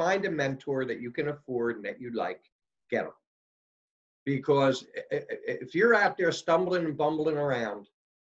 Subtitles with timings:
[0.00, 2.40] find a mentor that you can afford and that you like,
[2.90, 3.12] get them.
[4.24, 4.86] Because
[5.30, 7.86] if you're out there stumbling and bumbling around,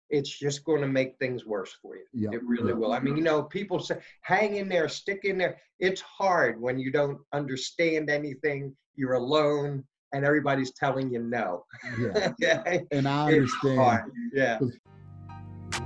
[0.10, 2.06] it's just going to make things worse for you.
[2.14, 2.30] Yeah.
[2.32, 2.94] It really will.
[2.94, 5.58] I mean, you know, people say, hang in there, stick in there.
[5.80, 11.66] It's hard when you don't understand anything, you're alone, and everybody's telling you no.
[12.00, 12.32] Yeah.
[12.32, 12.86] okay?
[12.92, 14.12] And I understand.
[14.34, 14.60] Yeah.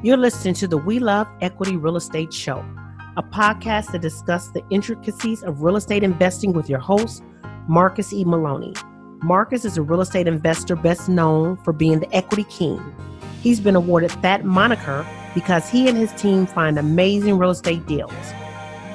[0.04, 2.63] You're listening to the We Love Equity Real Estate Show,
[3.17, 7.23] a podcast that discusses the intricacies of real estate investing with your host,
[7.67, 8.23] Marcus E.
[8.23, 8.73] Maloney.
[9.21, 12.81] Marcus is a real estate investor best known for being the equity king.
[13.41, 18.13] He's been awarded that moniker because he and his team find amazing real estate deals.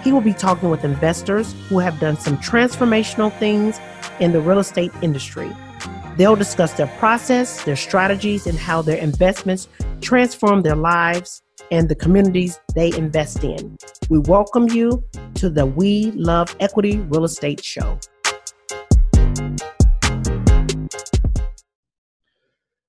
[0.03, 3.79] He will be talking with investors who have done some transformational things
[4.19, 5.55] in the real estate industry.
[6.17, 9.69] They'll discuss their process, their strategies, and how their investments
[10.01, 13.77] transform their lives and the communities they invest in.
[14.09, 17.99] We welcome you to the We Love Equity Real Estate Show.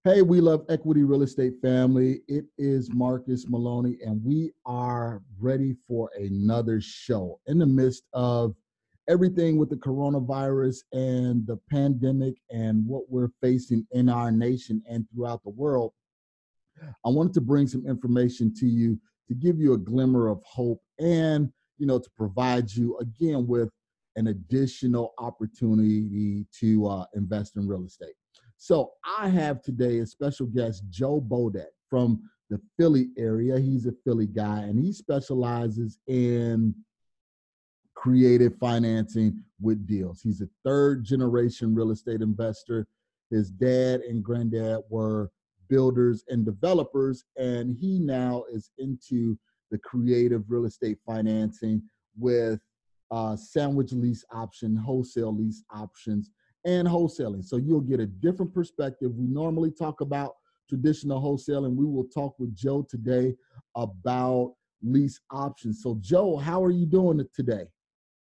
[0.07, 2.21] Hey, we love equity real estate family.
[2.29, 8.55] It is Marcus Maloney, and we are ready for another show in the midst of
[9.09, 15.05] everything with the coronavirus and the pandemic and what we're facing in our nation and
[15.09, 15.91] throughout the world.
[17.05, 20.81] I wanted to bring some information to you to give you a glimmer of hope
[20.99, 23.69] and, you know, to provide you again with
[24.15, 28.15] an additional opportunity to uh, invest in real estate.
[28.57, 33.59] So I have today a special guest, Joe Bodak from the Philly area.
[33.59, 36.73] He's a Philly guy and he specializes in
[37.95, 40.21] creative financing with deals.
[40.21, 42.87] He's a third generation real estate investor.
[43.29, 45.29] His dad and granddad were
[45.67, 49.37] builders and developers, and he now is into
[49.71, 51.81] the creative real estate financing
[52.17, 52.59] with
[53.11, 56.31] uh, sandwich lease option, wholesale lease options,
[56.65, 57.43] and wholesaling.
[57.43, 59.15] So you'll get a different perspective.
[59.15, 60.35] We normally talk about
[60.67, 61.75] traditional wholesaling.
[61.75, 63.35] We will talk with Joe today
[63.75, 64.53] about
[64.83, 65.81] lease options.
[65.81, 67.65] So, Joe, how are you doing today?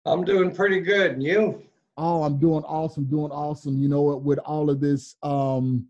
[0.05, 1.13] I'm doing pretty good.
[1.13, 1.63] And you?
[1.97, 3.81] Oh, I'm doing awesome, doing awesome.
[3.81, 4.21] You know what?
[4.21, 5.87] With all of this um,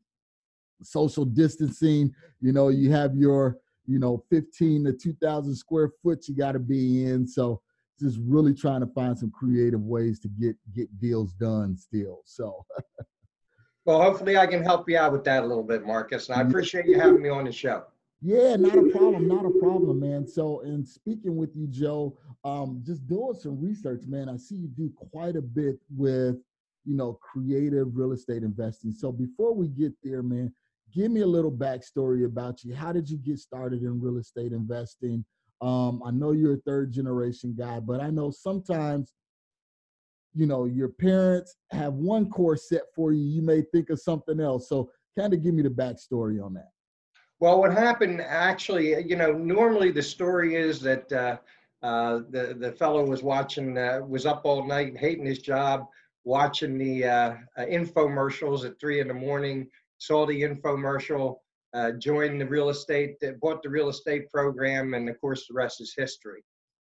[0.86, 6.36] social distancing, you know, you have your, you know, 15 to 2,000 square foot you
[6.36, 7.28] got to be in.
[7.28, 7.62] So,
[8.00, 12.22] just really trying to find some creative ways to get get deals done still.
[12.26, 12.66] So
[13.86, 16.30] Well, hopefully I can help you out with that a little bit, Marcus.
[16.30, 17.84] And I appreciate you having me on the show.
[18.20, 20.28] yeah, not a problem, not a problem, man.
[20.28, 24.28] So in speaking with you, Joe, um, just doing some research, man.
[24.28, 26.36] I see you do quite a bit with
[26.84, 28.92] you know creative real estate investing.
[28.92, 30.52] So before we get there, man,
[30.96, 32.74] give me a little backstory about you.
[32.74, 35.26] How did you get started in real estate investing?
[35.62, 39.14] Um, I know you're a third generation guy, but I know sometimes,
[40.34, 43.24] you know, your parents have one course set for you.
[43.24, 44.70] You may think of something else.
[44.70, 46.70] So, kind of give me the backstory on that.
[47.40, 51.38] Well, what happened actually, you know, normally the story is that uh,
[51.84, 55.88] uh, the the fellow was watching, uh, was up all night, hating his job,
[56.24, 59.68] watching the uh, uh, infomercials at three in the morning.
[60.06, 61.38] Saw the infomercial,
[61.74, 65.82] uh, joined the real estate, bought the real estate program, and of course, the rest
[65.82, 66.44] is history.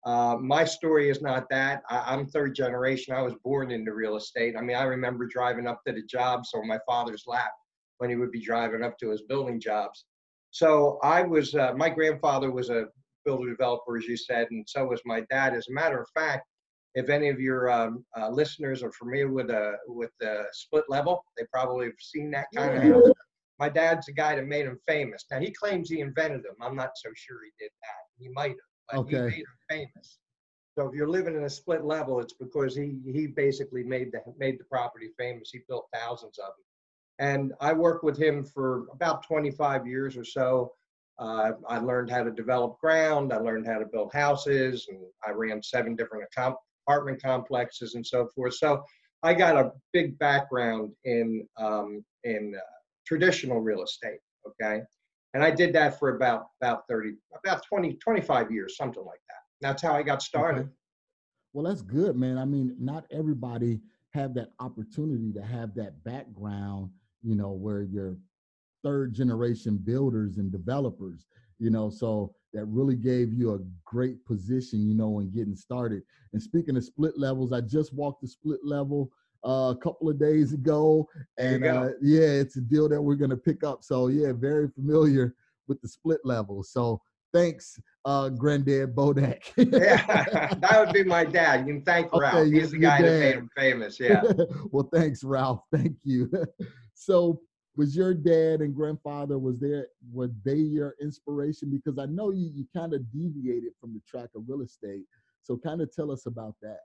[0.06, 1.84] Uh, my story is not that.
[1.90, 3.14] I, I'm third generation.
[3.14, 4.56] I was born into real estate.
[4.58, 7.52] I mean, I remember driving up to the jobs on my father's lap
[7.98, 10.06] when he would be driving up to his building jobs.
[10.52, 12.86] So I was, uh, my grandfather was a
[13.26, 15.54] builder developer, as you said, and so was my dad.
[15.54, 16.48] As a matter of fact,
[16.96, 21.24] if any of your um, uh, listeners are familiar with a with the split level,
[21.38, 23.10] they probably have seen that kind of house.
[23.60, 25.26] My dad's the guy that made them famous.
[25.32, 26.56] Now he claims he invented them.
[26.62, 28.24] I'm not so sure he did that.
[28.24, 28.58] He might have,
[28.90, 29.18] but Okay.
[29.26, 30.20] he made them famous.
[30.78, 34.22] So if you're living in a split level, it's because he he basically made the
[34.38, 35.52] made the property famous.
[35.52, 36.66] He built thousands of them.
[37.20, 40.74] And I worked with him for about 25 years or so.
[41.20, 43.32] Uh, I learned how to develop ground.
[43.32, 46.56] I learned how to build houses, and I ran seven different account,
[46.92, 48.56] apartment complexes and so forth.
[48.56, 48.84] So
[49.24, 52.62] I got a big background in um, in uh,
[53.06, 54.20] traditional real estate.
[54.48, 54.82] Okay,
[55.34, 57.14] and I did that for about about 30,
[57.46, 59.68] about 20, 25 years, something like that.
[59.68, 60.62] That's how I got started.
[60.62, 60.70] Okay.
[61.54, 62.38] Well, that's good, man.
[62.38, 63.82] I mean, not everybody
[64.14, 66.90] have that opportunity to have that background,
[67.22, 68.18] you know, where you're
[68.84, 71.28] third generation builders and developers,
[71.60, 76.04] you know, so that really gave you a great position, you know, in getting started.
[76.34, 79.12] And speaking of split levels, I just walked the split level
[79.46, 81.08] uh, a couple of days ago,
[81.38, 83.84] and uh, yeah, it's a deal that we're going to pick up.
[83.84, 85.36] So yeah, very familiar
[85.68, 86.64] with the split level.
[86.64, 87.02] So
[87.34, 89.42] thanks, uh, Granddad Bodak.
[89.58, 91.68] yeah, that would be my dad.
[91.68, 92.48] You can thank Ralph.
[92.48, 94.00] He's the guy that made him famous.
[94.00, 94.24] Yeah.
[94.72, 95.62] well, thanks, Ralph.
[95.74, 96.32] Thank you.
[96.94, 97.42] so,
[97.76, 99.88] was your dad and grandfather was there?
[100.12, 101.70] Were they your inspiration?
[101.70, 105.06] Because I know you you kind of deviated from the track of real estate.
[105.42, 106.82] So, kind of tell us about that.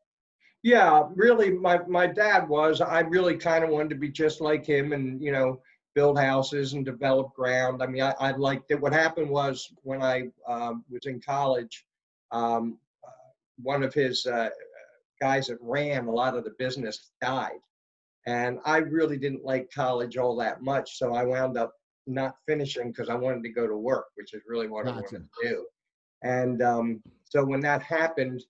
[0.62, 2.80] Yeah, really, my my dad was.
[2.80, 5.60] I really kind of wanted to be just like him, and you know,
[5.94, 7.82] build houses and develop ground.
[7.82, 8.80] I mean, I, I liked it.
[8.80, 11.84] What happened was when I um, was in college,
[12.30, 13.10] um, uh,
[13.62, 14.50] one of his uh,
[15.20, 17.60] guys that ran a lot of the business died,
[18.26, 20.98] and I really didn't like college all that much.
[20.98, 21.72] So I wound up
[22.06, 25.08] not finishing because I wanted to go to work, which is really what I wanted
[25.10, 25.66] to do.
[26.22, 28.42] And um, so when that happened,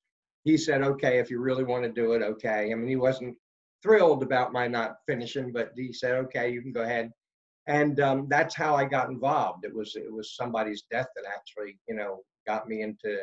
[0.44, 2.70] he said, okay, if you really want to do it, okay.
[2.70, 3.36] I mean, he wasn't
[3.82, 7.10] thrilled about my not finishing, but he said, okay, you can go ahead.
[7.66, 9.64] And um, that's how I got involved.
[9.64, 13.18] It was it was somebody's death that actually, you know, got me into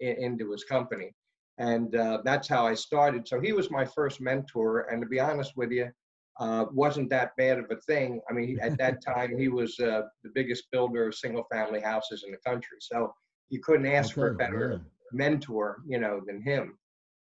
[0.00, 1.14] into his company,
[1.62, 3.28] and uh, that's how I started.
[3.28, 5.88] So he was my first mentor, and to be honest with you,
[6.40, 8.20] uh, wasn't that bad of a thing.
[8.28, 12.32] I mean, at that time, he was uh, the biggest builder of single-family houses in
[12.32, 12.78] the country.
[12.80, 13.14] So
[13.50, 14.78] you couldn't ask for a better yeah.
[15.12, 16.76] mentor, you know, than him.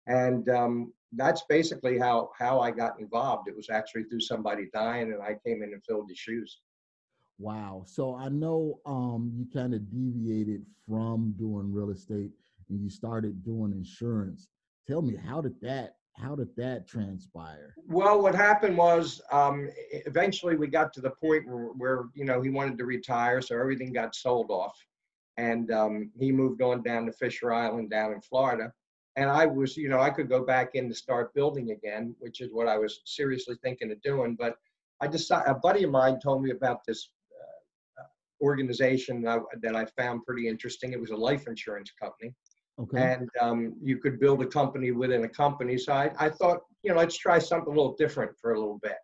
[0.06, 3.46] And um, that's basically how how I got involved.
[3.46, 6.60] It was actually through somebody dying, and I came in and filled his shoes.
[7.38, 7.84] Wow.
[7.86, 12.30] So I know um, you kind of deviated from doing real estate
[12.70, 14.48] and you started doing insurance.
[14.88, 17.74] Tell me how did that how did that transpire?
[17.86, 19.70] Well, what happened was um,
[20.06, 23.58] eventually we got to the point where, where you know he wanted to retire, so
[23.58, 24.76] everything got sold off,
[25.36, 28.72] and um, he moved on down to Fisher Island down in Florida.
[29.16, 32.40] And I was, you know, I could go back in to start building again, which
[32.40, 34.36] is what I was seriously thinking of doing.
[34.38, 34.54] But
[35.00, 39.42] I decided, a buddy of mine told me about this uh, uh, organization that I,
[39.62, 40.92] that I found pretty interesting.
[40.92, 42.34] It was a life insurance company
[42.78, 43.12] Okay.
[43.12, 45.76] and um, you could build a company within a company.
[45.76, 48.78] So I, I thought, you know, let's try something a little different for a little
[48.82, 48.96] bit.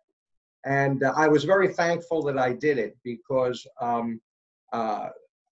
[0.65, 4.19] And uh, I was very thankful that I did it because um,
[4.73, 5.09] uh,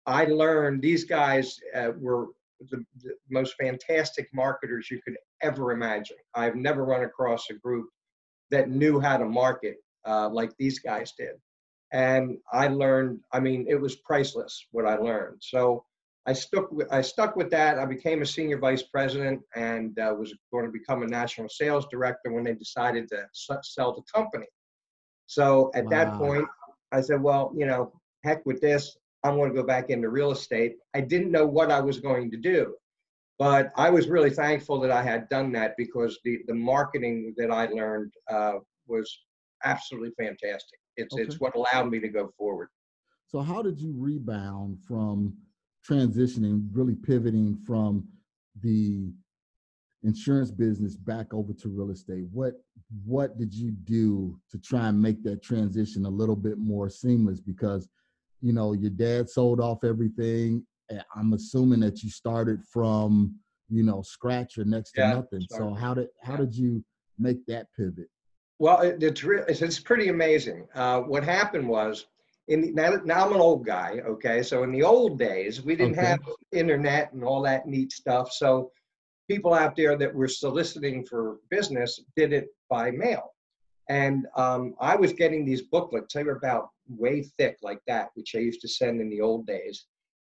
[0.08, 2.30] I learned these guys uh, were
[2.72, 6.18] the, the most fantastic marketers you could ever imagine.
[6.34, 7.90] I've never run across a group
[8.52, 11.36] that knew how to market uh, like these guys did.
[11.92, 15.38] And I learned, I mean, it was priceless what I learned.
[15.42, 15.86] So
[16.28, 17.78] I stuck with I stuck with that.
[17.78, 21.86] I became a senior vice president and uh, was going to become a national sales
[21.92, 24.48] director when they decided to s- sell the company.
[25.28, 26.48] So at that point,
[26.92, 27.92] I said, "Well, you know,
[28.24, 28.98] heck with this.
[29.24, 32.32] I'm going to go back into real estate." I didn't know what I was going
[32.32, 32.76] to do,
[33.38, 37.52] but I was really thankful that I had done that because the the marketing that
[37.52, 38.54] I learned uh,
[38.88, 39.08] was
[39.64, 40.80] absolutely fantastic.
[40.98, 42.70] It's it's what allowed me to go forward.
[43.28, 45.36] So how did you rebound from
[45.90, 48.08] transitioning, really pivoting from
[48.62, 49.12] the
[50.04, 52.26] insurance business back over to real estate?
[52.32, 52.54] What
[53.06, 57.40] what did you do to try and make that transition a little bit more seamless?
[57.40, 57.88] Because
[58.42, 60.66] you know your dad sold off everything.
[60.90, 63.36] and I'm assuming that you started from
[63.70, 65.42] you know scratch or next to Yeah, nothing.
[65.50, 66.38] So how did how yeah.
[66.40, 66.84] did you
[67.18, 68.08] make that pivot?
[68.58, 70.68] Well, it, it's, re- it's it's pretty amazing.
[70.76, 72.06] Uh, what happened was,
[72.48, 74.02] in the, now, now I'm an old guy.
[74.06, 76.08] Okay, so in the old days, we didn't Okay.
[76.08, 76.20] have
[76.52, 78.32] internet and all that neat stuff.
[78.32, 78.72] So
[79.28, 83.34] people out there that were soliciting for business did it by mail,
[83.90, 86.14] and um, I was getting these booklets.
[86.14, 89.48] They were about way thick like that, which I used to send in the old
[89.48, 89.86] days.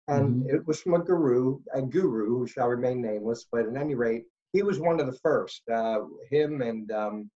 [0.09, 0.54] And Mhm.
[0.54, 4.25] it was from a guru, a guru who shall remain nameless, but at any rate,
[4.54, 5.69] he was one of the first.
[5.69, 6.00] Uh,
[6.31, 7.31] him and um,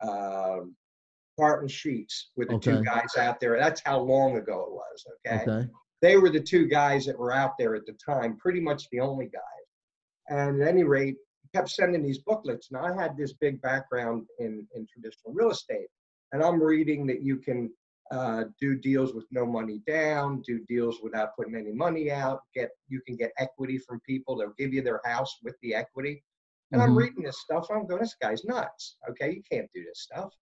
[0.00, 0.76] um,
[1.38, 3.58] Carleton Sheets were the two guys out there.
[3.58, 5.06] That's how long ago it was.
[5.26, 5.42] Okay?
[5.42, 5.68] Okay.
[6.00, 9.00] they were the two guys that were out there at the time, pretty much the
[9.00, 9.42] only guys.
[10.28, 11.16] And at any rate,
[11.54, 12.70] kept sending these booklets.
[12.70, 15.88] And I had this big background in in traditional real estate,
[16.32, 17.70] and I'm reading that you can
[18.10, 22.40] uh, do deals with no money down, do deals without putting any money out.
[22.54, 24.36] Get you can get equity from people.
[24.36, 26.22] They'll give you their house with the equity.
[26.72, 26.98] And I'm Mhm.
[26.98, 27.66] reading this stuff.
[27.70, 28.96] I'm going, this guy's nuts.
[29.10, 30.32] Okay, you can't do this stuff.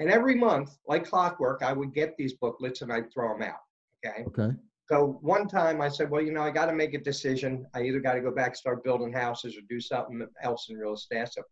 [0.00, 3.60] And every month, like clockwork, I would get these booklets and I'd throw them out.
[4.04, 4.24] Okay.
[4.24, 4.56] Okay.
[4.90, 7.66] So one time I said, well, you know, I got to make a decision.
[7.74, 10.92] I either got to go back, start building houses, or do something else in real
[10.94, 11.28] estate.
[11.32, 11.42] So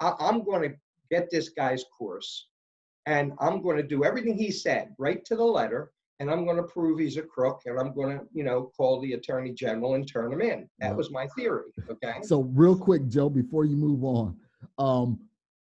[0.00, 0.76] I, I'm going to
[1.10, 2.48] get this guy's course,
[3.06, 5.90] and I'm going to do everything he said, right to the letter,
[6.20, 9.00] and I'm going to prove he's a crook, and I'm going to, you know, call
[9.00, 10.68] the attorney general and turn him in.
[10.78, 10.92] That Yeah.
[10.92, 11.72] was my theory.
[11.88, 12.16] Okay.
[12.22, 14.36] So real quick, Joe, before you move on,
[14.78, 15.18] um,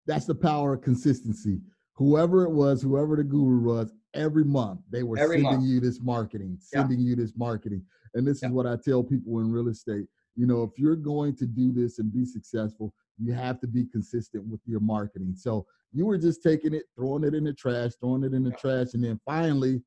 [0.07, 1.61] that's the power of consistency.
[2.01, 5.65] Whoever it was, whoever the guru was, every month they were Every sending month.
[5.65, 6.81] you this marketing, Yeah.
[6.81, 7.85] sending you this marketing.
[8.15, 8.49] And this Yeah.
[8.49, 10.09] is what I tell people in real estate.
[10.35, 13.85] You know, if you're going to do this and be successful, you have to be
[13.85, 15.35] consistent with your marketing.
[15.37, 18.51] So you were just taking it, throwing it in the trash, throwing it in the
[18.51, 18.57] Yeah.
[18.57, 19.85] trash, and then finally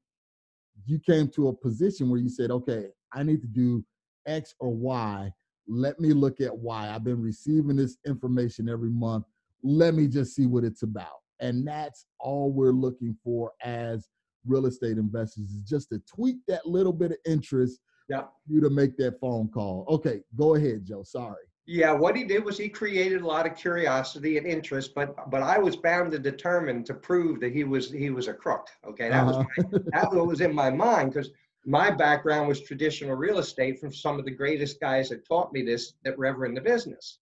[0.85, 3.83] you came to a position where you said, okay, I need to do
[4.27, 5.33] X or Y.
[5.67, 6.93] Let me look at Y.
[6.93, 9.25] I've been receiving this information every month.
[9.63, 11.22] Let me just see what it's about.
[11.43, 14.07] And that's all we're looking for as
[14.47, 18.21] real estate investors is just to tweak that little bit of interest Yeah.
[18.21, 19.85] for you to make that phone call.
[19.89, 21.03] Okay, go ahead, Joe.
[21.03, 21.43] Sorry.
[21.65, 25.41] Yeah, what he did was he created a lot of curiosity and interest, but but
[25.41, 28.67] I was bound and determined to prove that he was he was a crook.
[28.85, 29.67] Okay, that was Uh-huh.
[29.71, 31.29] my, that was what was in my mind because
[31.65, 35.61] my background was traditional real estate from some of the greatest guys that taught me
[35.63, 37.19] this that were ever in the business.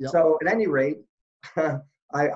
[0.00, 0.10] Yep.
[0.10, 0.98] So at any rate,
[1.56, 1.78] I,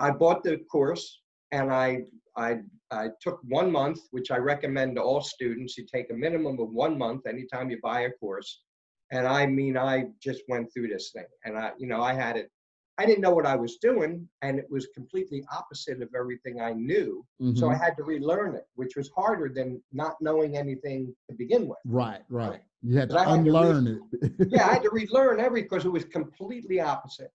[0.07, 2.05] I bought the course and I
[2.37, 5.77] I I took one month, which I recommend to all students.
[5.77, 8.63] You take a minimum of one month anytime you buy a course.
[9.11, 12.37] And I mean, I just went through this thing and I, you know, I had
[12.37, 12.51] it,
[12.99, 16.73] I didn't know what I was doing and it was completely opposite of everything I
[16.75, 17.25] knew.
[17.55, 17.81] So I Mhm.
[17.85, 21.79] had to relearn it, which was harder than not knowing anything to begin with.
[21.87, 22.63] right, right.
[22.83, 24.01] You had to I had to unlearn it.
[24.53, 27.33] Yeah, I had to relearn everything because it was completely opposite.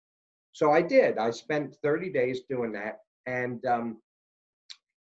[0.51, 1.17] So I did.
[1.17, 2.99] I spent 30 days doing that.
[3.25, 3.97] And um,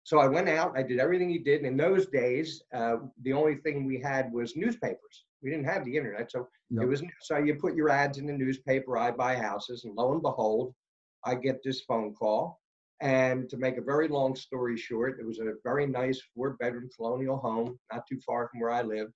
[0.03, 1.57] so I went out, I did everything he did.
[1.57, 5.25] And in those days, uh, the only thing we had was newspapers.
[5.41, 6.31] We didn't have the internet.
[6.31, 9.95] So it was so you put your ads in the newspaper, I buy houses, and
[9.95, 10.73] lo and behold,
[11.23, 12.59] I get this phone call.
[13.01, 16.89] And to make a very long story short, it was a very nice four bedroom
[16.95, 19.07] colonial home, not too far from where I live.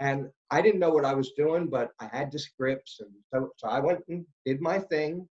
[0.00, 3.00] And I didn't know what I was doing, but I had the scripts.
[3.00, 5.28] And so, so I went and did my thing.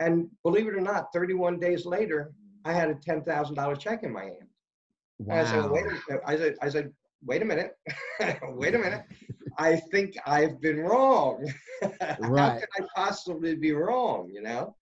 [0.00, 2.32] And believe it or not, 31 days later,
[2.64, 4.48] I had a $10,000 check in my hand.
[5.20, 6.20] And I said, wait, wow.
[6.24, 6.92] a, I said, I said,
[7.24, 7.72] wait a minute,
[8.42, 9.04] wait a minute.
[9.58, 11.46] I think I've been wrong.
[11.82, 11.88] How
[12.18, 14.30] can I possibly be wrong?
[14.32, 14.76] You know.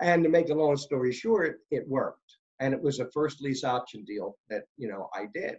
[0.00, 3.64] And to make a long story short, it worked, and it was a first lease
[3.64, 5.56] option deal that you know I did.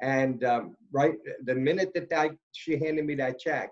[0.00, 1.14] And um, right
[1.44, 3.70] the minute that I, she handed me that check,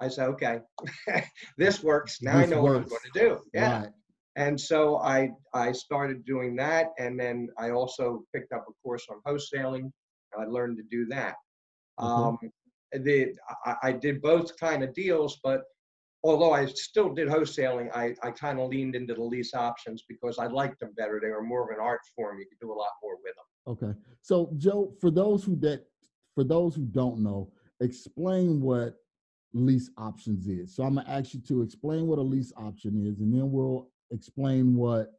[0.00, 0.60] I said, okay,
[1.58, 2.22] this works.
[2.22, 3.40] Now This I know what I'm going to do.
[3.52, 3.80] Yeah.
[3.80, 3.90] Right.
[4.38, 9.04] And so I I started doing that, and then I also picked up a course
[9.10, 9.90] on wholesaling.
[10.32, 11.34] And I learned to do that.
[12.00, 12.08] Okay.
[12.08, 12.38] Um,
[12.92, 13.34] the
[13.66, 15.64] I, I did both kind of deals, but
[16.22, 20.38] although I still did wholesaling, I, I kind of leaned into the lease options because
[20.38, 21.18] I liked them better.
[21.20, 22.38] They were more of an art form.
[22.38, 23.88] You could do a lot more with them.
[23.90, 23.98] Okay.
[24.22, 25.84] So Joe, for those who that
[26.36, 28.94] for those who don't know, explain what
[29.52, 30.76] lease options is.
[30.76, 33.88] So I'm gonna ask you to explain what a lease option is, and then we'll
[34.10, 35.12] explain what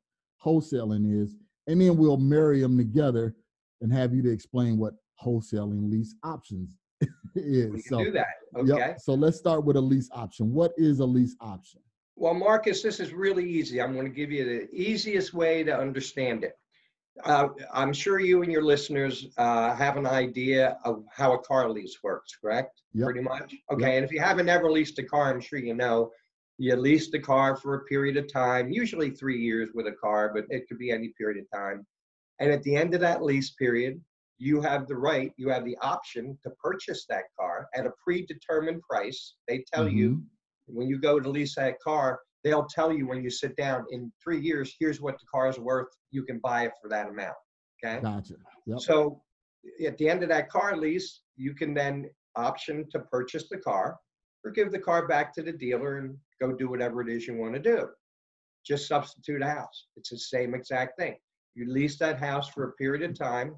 [0.43, 1.35] wholesaling is,
[1.67, 3.35] and then we'll marry them together
[3.81, 4.93] and have you to explain what
[5.23, 6.77] wholesaling lease options
[7.35, 7.71] is.
[7.71, 8.27] We can so do that.
[8.65, 8.77] yep.
[8.77, 8.93] Okay.
[8.97, 10.53] So let's start with a lease option.
[10.53, 11.81] What is a lease option?
[12.15, 13.81] Well, Marcus, this is really easy.
[13.81, 16.57] I'm going to give you the easiest way to understand it.
[17.23, 21.69] Uh, I'm sure you and your listeners uh, have an idea of how a car
[21.69, 22.81] lease works, correct?
[22.93, 23.05] Yep.
[23.05, 23.55] Pretty much.
[23.71, 23.95] Okay.
[23.95, 26.11] And if you haven't ever leased a car, I'm sure you know
[26.59, 30.31] you lease the car for a period of time, usually three years with a car,
[30.35, 31.87] but it could be any period of time.
[32.39, 33.99] And at the end of that lease period,
[34.39, 38.81] you have the right, you have the option to purchase that car at a predetermined
[38.81, 39.35] price.
[39.47, 40.25] They tell you Mhm.
[40.67, 44.11] when you go to lease that car, they'll tell you when you sit down in
[44.21, 45.89] three years, here's what the car is worth.
[46.11, 47.37] You can buy it for that amount.
[47.83, 48.01] Okay.
[48.01, 48.35] Gotcha.
[48.65, 48.79] Yep.
[48.79, 49.23] So
[49.85, 53.97] at the end of that car lease, you can then option to purchase the car
[54.43, 57.35] or give the car back to the dealer and go do whatever it is you
[57.35, 57.87] want to do.
[58.65, 59.87] Just substitute a house.
[59.95, 61.15] It's the same exact thing.
[61.55, 63.57] You lease that house for a period of time.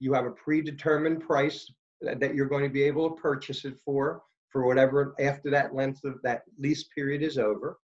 [0.00, 1.70] You have a predetermined price
[2.00, 6.04] that you're going to be able to purchase it for, for whatever after that length
[6.04, 7.78] of that lease period is over.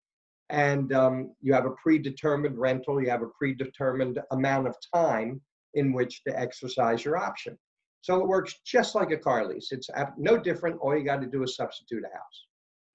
[0.50, 5.42] And um, you have a predetermined rental, you have a predetermined amount of time
[5.74, 7.58] in which to exercise your option.
[8.02, 9.72] So it works just like a car lease.
[9.72, 10.80] It's no different.
[10.80, 12.46] All you got to do is substitute a house.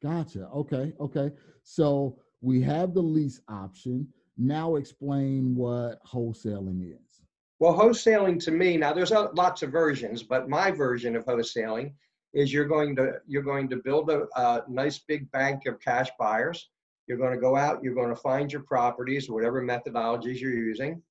[0.02, 0.48] Gotcha.
[0.54, 0.92] Okay.
[1.00, 1.30] Okay.
[1.64, 4.08] So we have the lease option.
[4.36, 7.20] Now explain what wholesaling is.
[7.60, 11.92] Well, wholesaling to me now there's a, lots of versions, but my version of wholesaling
[12.34, 16.08] is you're going to you're going to build a, a nice big bank of cash
[16.18, 16.70] buyers.
[17.06, 17.82] You're going to go out.
[17.82, 21.02] You're going to find your properties, whatever methodologies you're using.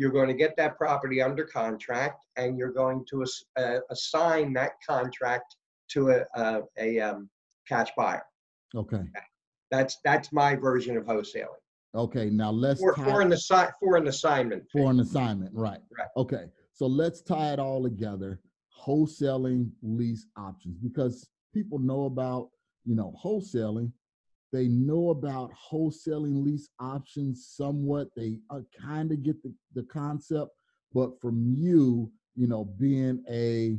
[0.00, 4.54] You're going to get that property under contract, and you're going to ass, uh, assign
[4.54, 5.56] that contract
[5.90, 7.28] to a a, a um,
[7.68, 8.22] cash buyer.
[8.74, 9.02] Okay.
[9.70, 11.60] That's that's my version of wholesaling.
[11.94, 14.62] Okay, now let's For, for an assi, for an assignment.
[14.72, 15.80] for an assignment, right?
[15.98, 16.08] Right.
[16.16, 18.40] Okay, so let's tie it all together.
[18.82, 22.48] Wholesaling lease options because people know about
[22.86, 23.92] you know wholesaling.
[24.52, 28.08] They know about wholesaling lease options somewhat.
[28.16, 30.50] They uh, kind of get the, the concept,
[30.92, 33.78] but from you, you know, being a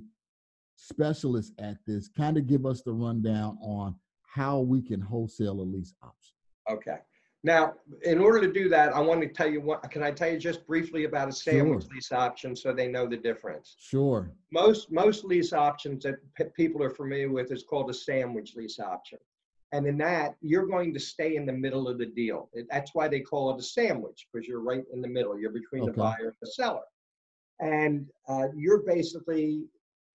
[0.75, 5.63] specialist at this, kind of give us the rundown on how we can wholesale a
[5.63, 6.35] lease option.
[6.69, 6.97] Okay.
[7.43, 7.73] Now,
[8.03, 10.37] in order to do that, I want to tell you what, can I tell you
[10.37, 11.93] just briefly about a sandwich Sure.
[11.95, 13.75] lease option so they know the difference?
[13.79, 14.31] Sure.
[14.51, 18.79] Most, most lease options that pe- people are familiar with is called a sandwich lease
[18.79, 19.17] option.
[19.73, 22.49] And in that, you're going to stay in the middle of the deal.
[22.69, 25.39] That's why they call it a sandwich, because you're right in the middle.
[25.39, 26.81] You're between the buyer and the seller.
[27.61, 29.63] And uh, you're basically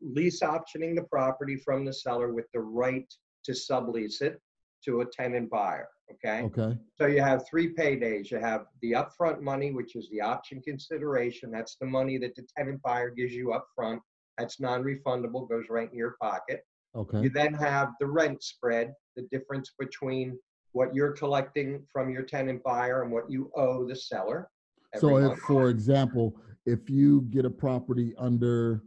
[0.02, 3.10] lease optioning the property from the seller with the right
[3.44, 4.40] to sublease it
[4.84, 6.42] to a tenant buyer, okay?
[6.42, 6.76] Okay.
[6.96, 8.30] So you have three paydays.
[8.30, 11.50] You have the upfront money, which is the option consideration.
[11.50, 14.00] That's the money that the tenant buyer gives you upfront.
[14.36, 16.60] That's non-refundable, goes right in your pocket.
[16.96, 17.20] Okay.
[17.20, 20.38] You then have the rent spread, the difference between
[20.72, 24.48] what you're collecting from your tenant buyer and what you owe the seller.
[24.96, 25.40] So if, month.
[25.40, 28.82] for example, if you get a property under,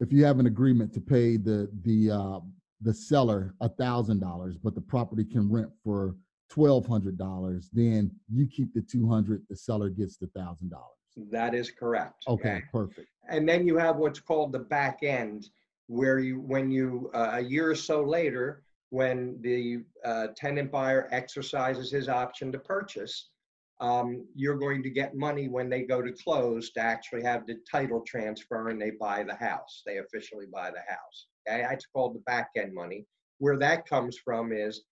[0.00, 2.40] if you have an agreement to pay the, the, uh,
[2.80, 6.14] the seller a thousand dollars, but the property can rent for
[6.48, 10.86] twelve hundred dollars, then you keep the two hundred, the seller gets the thousand dollars.
[11.30, 12.24] That is correct.
[12.28, 13.08] Okay, perfect.
[13.28, 15.48] And then you have what's called the back end,
[15.88, 21.08] where you, when you, uh, a year or so later, when the uh, tenant buyer
[21.10, 23.30] exercises his option to purchase,
[23.80, 27.56] um, you're going to get money when they go to close to actually have the
[27.70, 29.82] title transfer and they buy the house.
[29.86, 31.26] They officially buy the house.
[31.48, 33.06] Okay, that's called the back end money.
[33.38, 34.82] Where that comes from is,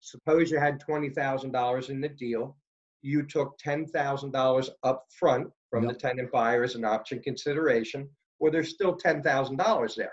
[0.00, 2.56] suppose you had twenty thousand dollars in the deal,
[3.02, 8.08] you took ten thousand dollars up front from the tenant buyer as an option consideration,
[8.38, 10.12] well, there's still ten thousand dollars there.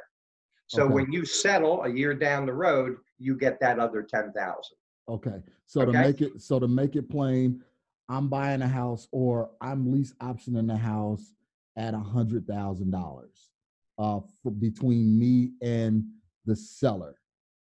[0.70, 0.94] So Okay.
[0.94, 4.78] when you settle a year down the road, you get that other ten thousand.
[5.10, 7.64] Okay, so to make it, so to make it plain,
[8.08, 11.34] I'm buying a house or I'm lease optioning the house
[11.76, 13.50] at a hundred thousand dollars.
[13.98, 16.06] Uh, for between me and
[16.46, 17.16] the seller.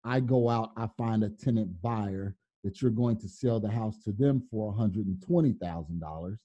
[0.05, 4.03] I go out, I find a tenant buyer that you're going to sell the house
[4.05, 6.38] to them for hundred and twenty thousand dollars.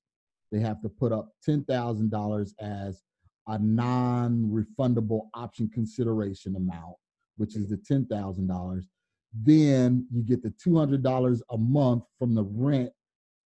[0.52, 3.04] They have to put up ten thousand dollars as
[3.49, 6.95] a non-refundable option consideration amount,
[7.38, 8.88] which is the ten thousand dollars
[9.33, 12.91] then you get the two hundred dollars a month from the rent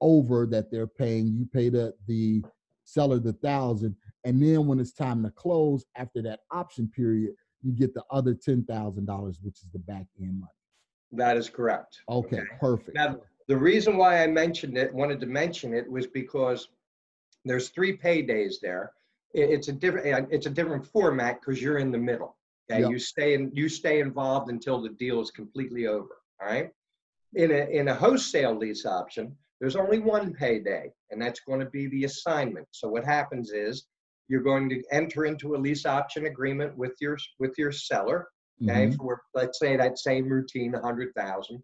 [0.00, 1.28] over that they're paying.
[1.28, 2.42] You pay the the
[2.84, 7.72] seller the thousand, and then when it's time to close after that option period, you
[7.72, 10.52] get the other ten thousand dollars, which is the back end money.
[11.12, 12.00] That is correct.
[12.08, 12.94] Okay, perfect.
[12.94, 16.68] Now, the reason why I mentioned it, wanted to mention it, was because
[17.44, 18.92] there's three paydays there.
[19.32, 22.36] It- It's a different, it's a different format because you're in the middle.
[22.70, 22.90] Okay, Yep.
[22.90, 26.16] you stay in, you stay involved until the deal is completely over.
[26.40, 26.70] All right.
[27.34, 31.66] In a in a wholesale lease option, there's only one payday, and that's going to
[31.70, 32.66] be the assignment.
[32.72, 33.86] So what happens is
[34.28, 38.28] you're going to enter into a lease option agreement with your with your seller
[38.62, 38.96] okay, Mhm.
[38.96, 41.62] for let's say that same routine, a hundred thousand.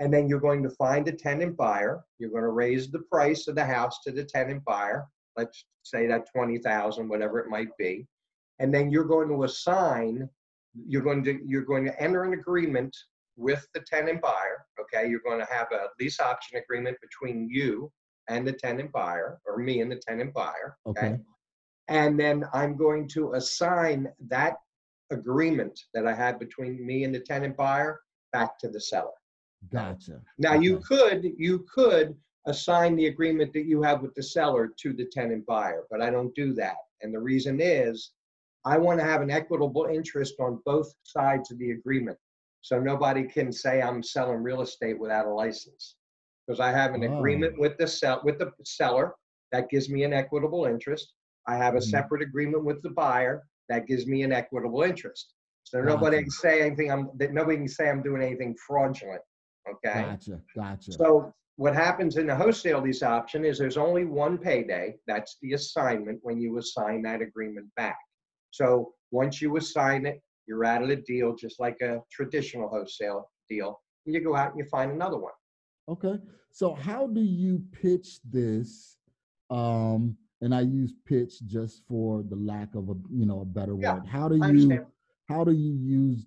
[0.00, 2.04] And then you're going to find a tenant buyer.
[2.18, 5.06] You're going to raise the price of the house to the tenant buyer.
[5.38, 8.06] Let's say that twenty thousand, whatever it might be.
[8.58, 10.28] And then you're going to assign,
[10.74, 12.94] you're going to you're going to enter an agreement
[13.36, 14.66] with the tenant buyer.
[14.80, 17.90] Okay, you're going to have a lease option agreement between you
[18.28, 20.76] and the tenant buyer, or me and the tenant buyer.
[20.86, 21.16] Okay.
[21.88, 24.56] And then I'm going to assign that
[25.10, 28.00] agreement that I had between me and the tenant buyer
[28.32, 29.08] back to the seller.
[29.72, 30.20] Gotcha.
[30.36, 32.14] Now, you could, you could
[32.46, 36.10] assign the agreement that you have with the seller to the tenant buyer, but I
[36.10, 36.76] don't do that.
[37.02, 38.12] And the reason is,
[38.64, 42.18] I want to have an equitable interest on both sides of the agreement.
[42.60, 45.96] So nobody can say I'm selling real estate without a license.
[46.46, 47.18] Because I have an Oh.
[47.18, 49.14] agreement with the sell, with the seller,
[49.52, 51.12] that gives me an equitable interest.
[51.46, 51.82] I have a Mhm.
[51.82, 55.34] separate agreement with the buyer, that gives me an equitable interest.
[55.64, 56.22] So nobody Gotcha.
[56.24, 59.22] can say anything, I'm, that nobody can say I'm doing anything fraudulent,
[59.68, 60.02] okay?
[60.02, 60.42] Gotcha.
[60.54, 60.92] Gotcha.
[60.92, 64.94] So what happens in the wholesale lease option is there's only one payday.
[65.08, 67.98] That's the assignment when you assign that agreement back.
[68.52, 73.28] So once you assign it, you're out of the deal, just like a traditional wholesale
[73.50, 73.80] deal.
[74.06, 75.32] And you go out and you find another one.
[75.88, 76.22] Okay.
[76.52, 78.96] So how do you pitch this?
[79.50, 83.76] Um, and I use pitch just for the lack of a you know a better
[83.80, 84.06] Yeah, word.
[84.06, 84.86] How do you
[85.28, 86.24] how do you use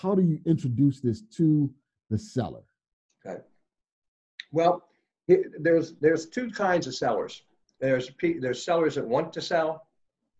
[0.00, 1.68] how do you introduce this to
[2.10, 2.62] the seller?
[3.26, 3.40] Okay.
[4.52, 4.82] Well,
[5.28, 7.42] It- There's, there's two kinds of sellers.
[7.80, 9.86] There's, there's sellers that want to sell,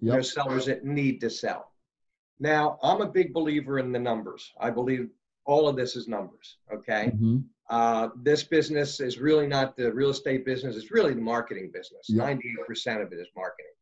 [0.01, 0.12] Yep.
[0.12, 1.73] there's sellers that need to sell.
[2.38, 4.53] Now, I'm a big believer in the numbers.
[4.61, 5.11] I believe
[5.45, 7.11] all of this is numbers, okay?
[7.16, 7.45] Mhm.
[7.69, 12.07] Uh, this business is really not the real estate business, it's really the marketing business.
[12.09, 12.23] Yeah.
[12.23, 13.73] 98% of it is marketing.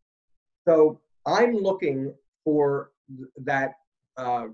[0.67, 3.75] So I'm looking for th- that
[4.17, 4.47] uh,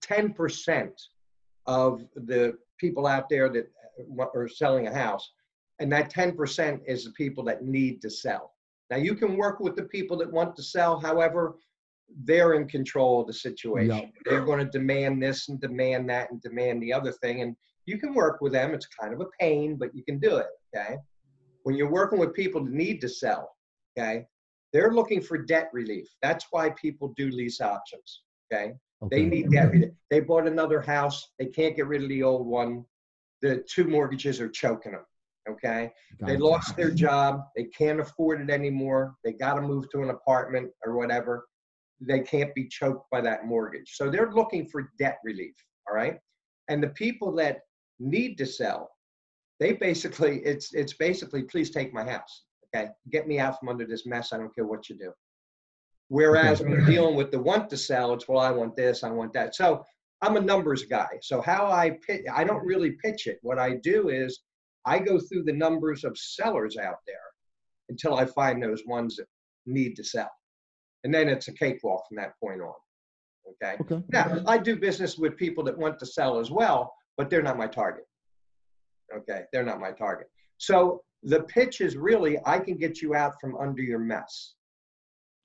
[0.00, 0.92] 10%
[1.66, 3.70] of the people out there that
[4.18, 5.32] are selling a house.
[5.78, 8.52] And that 10% is the people that need to sell.
[8.90, 10.98] Now, you can work with the people that want to sell.
[10.98, 11.56] However,
[12.24, 14.12] they're in control of the situation.
[14.24, 17.42] They're going to demand this and demand that and demand the other thing.
[17.42, 18.74] And you can work with them.
[18.74, 20.48] It's kind of a pain, but you can do it.
[20.74, 20.96] Okay.
[21.62, 23.50] When you're working with people that need to sell,
[23.96, 24.24] okay,
[24.72, 26.08] they're looking for debt relief.
[26.22, 28.22] That's why people do lease options.
[28.52, 28.72] Okay.
[29.10, 29.90] They need debt relief.
[30.10, 31.30] They bought another house.
[31.38, 32.84] They can't get rid of the old one.
[33.42, 35.04] The two mortgages are choking them.
[35.48, 35.90] Okay.
[36.20, 36.44] They Gotcha.
[36.44, 37.42] lost their job.
[37.56, 39.14] They can't afford it anymore.
[39.24, 41.46] They got to move to an apartment or whatever.
[42.00, 43.92] They can't be choked by that mortgage.
[43.94, 45.54] So they're looking for debt relief.
[45.88, 46.18] All right.
[46.68, 47.60] And the people that
[47.98, 48.90] need to sell,
[49.58, 52.44] they basically, it's, it's basically, please take my house.
[52.74, 52.90] Okay.
[53.10, 54.32] Get me out from under this mess.
[54.32, 55.12] I don't care what you do.
[56.08, 59.10] Whereas when you're dealing with the want to sell, it's, well, I want this, I
[59.10, 59.54] want that.
[59.54, 59.84] So
[60.22, 61.18] I'm a numbers guy.
[61.22, 63.38] So how I pitch, I don't really pitch it.
[63.42, 64.40] What I do is
[64.86, 67.16] I go through the numbers of sellers out there
[67.88, 69.26] until I find those ones that
[69.66, 70.30] need to sell.
[71.04, 72.74] And then it's a cakewalk from that point on.
[73.62, 73.76] Okay.
[73.80, 74.04] Okay.
[74.12, 77.58] Now, I do business with people that want to sell as well, but they're not
[77.58, 78.04] my target.
[79.14, 79.42] Okay.
[79.52, 80.28] They're not my target.
[80.58, 84.54] So the pitch is really I can get you out from under your mess.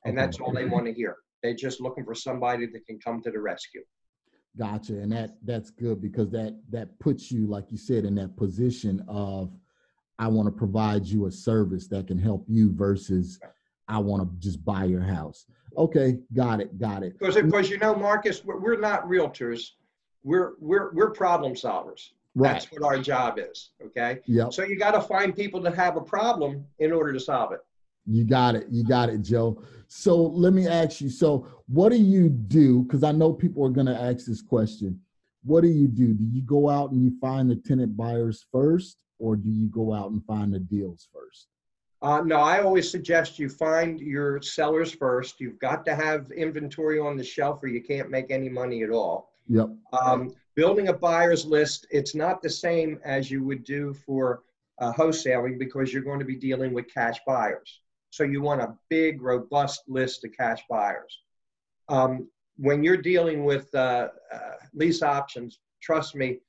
[0.06, 1.16] And that's all they want to hear.
[1.42, 3.82] They're just looking for somebody that can come to the rescue.
[4.58, 8.38] Gotcha, and that that's good because that that puts you, like you said, in that
[8.38, 9.52] position of
[10.18, 13.40] I want to provide you a service that can help you versus
[13.88, 15.46] I want to just buy your house.
[15.78, 17.20] Okay, got it, got it.
[17.20, 19.72] Because, because you know, Marcus, we're, we're not realtors.
[20.24, 22.12] We're, we're, we're problem solvers.
[22.34, 22.54] Right.
[22.54, 23.72] That's what our job is.
[23.86, 24.20] Okay.
[24.26, 24.54] Yep.
[24.54, 27.60] So you got to find people that have a problem in order to solve it.
[28.06, 28.68] You got it.
[28.70, 29.62] You got it, Joe.
[29.88, 31.10] So let me ask you.
[31.10, 32.84] So what do you do?
[32.84, 35.00] Because I know people are going to ask this question.
[35.44, 36.14] What do you do?
[36.14, 39.94] Do you go out and you find the tenant buyers first, or do you go
[39.94, 41.48] out and find the deals first?
[42.02, 45.40] Uh, no, I always suggest you find your sellers first.
[45.40, 48.92] You've got to have inventory on the shelf or you can't make any money at
[48.92, 49.32] all.
[49.48, 49.70] Yep.
[49.94, 54.44] Um, building a buyer's list, it's not the same as you would do for
[54.80, 57.82] uh, wholesaling because you're going to be dealing with cash buyers.
[58.16, 61.20] So you want a big, robust list of cash buyers.
[61.90, 66.40] Um, when you're dealing with uh, uh, lease options, trust me,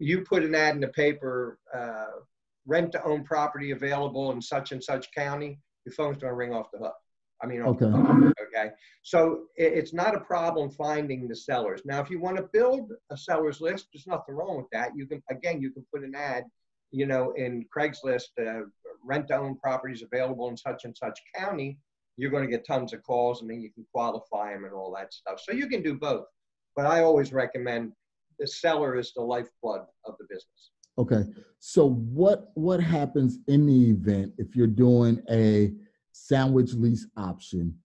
[0.00, 2.18] you put an ad in the paper, uh,
[2.66, 6.52] rent to own property available in such and such county, your phone's going to ring
[6.52, 6.96] off the hook.
[7.40, 7.86] I mean, Okay.
[7.88, 8.72] hook, okay.
[9.02, 11.82] So it, it's not a problem finding the sellers.
[11.84, 14.90] Now, if you want to build a sellers list, there's nothing wrong with that.
[14.96, 16.42] You can, again, you can put an ad,
[16.90, 18.62] you know, in Craigslist, uh,
[19.04, 21.78] rent to own properties available in such and such county.
[22.16, 24.94] You're going to get tons of calls and then you can qualify them and all
[24.96, 25.40] that stuff.
[25.40, 26.26] So you can do both.
[26.76, 27.92] But I always recommend
[28.38, 30.70] the seller is the lifeblood of the business.
[30.96, 31.24] Okay.
[31.58, 35.72] So what what happens in the event if you're doing a
[36.12, 37.76] sandwich lease option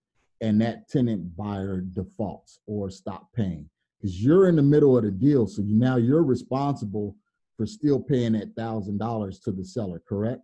[0.42, 3.70] and that tenant buyer defaults or stop paying?
[4.00, 7.16] Because you're in the middle of the deal, so you, now you're responsible
[7.58, 10.42] for still paying that thousand dollars to the seller, correct?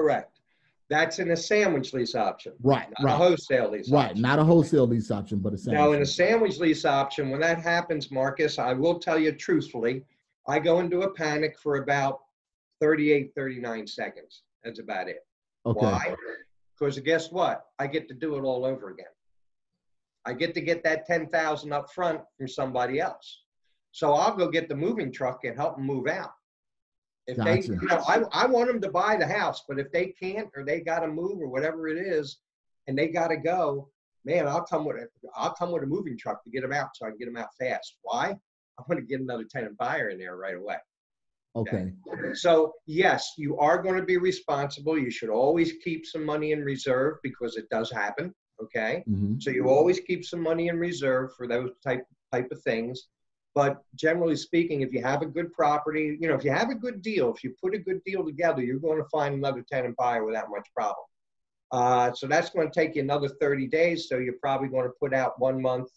[0.00, 0.40] Correct.
[0.88, 4.10] That's in a sandwich lease option, Right, not a wholesale lease right.
[4.10, 4.22] option.
[4.22, 5.78] Not a wholesale lease option, but a sandwich.
[5.78, 10.04] Now, in a sandwich lease option, when that happens, Marcus, I will tell you truthfully,
[10.48, 12.20] I go into a panic for about
[12.80, 14.42] 38, 39 seconds.
[14.64, 15.18] That's about it.
[15.64, 15.86] okay.
[15.86, 16.14] Why?
[16.76, 17.66] Because guess what?
[17.78, 19.06] I get to do it all over again.
[20.24, 23.42] I get to get that 10,000 up front from somebody else.
[23.92, 26.32] So I'll go get the moving truck and help them move out.
[27.26, 30.06] If they, you know, I, I want them to buy the house, but if they
[30.06, 32.38] can't or they got to move or whatever it is,
[32.86, 33.88] and they got to go,
[34.24, 35.06] man, I'll come with a,
[35.36, 37.36] I'll come with a moving truck to get them out so I can get them
[37.36, 37.96] out fast.
[38.02, 38.36] Why?
[38.78, 40.76] I want to get another tenant buyer in there right away.
[41.56, 41.92] Okay.
[42.34, 44.98] So yes, you are going to be responsible.
[44.98, 48.34] You should always keep some money in reserve because it does happen.
[48.62, 49.02] Okay.
[49.06, 53.08] hmm So you always keep some money in reserve for those type type of things.
[53.54, 56.74] But generally speaking, if you have a good property, you know, if you have a
[56.74, 59.96] good deal, if you put a good deal together, you're going to find another tenant
[59.96, 61.04] buyer without much problem.
[61.72, 64.08] Uh, so that's going to take you another 30 days.
[64.08, 65.88] So you're probably going to put out one month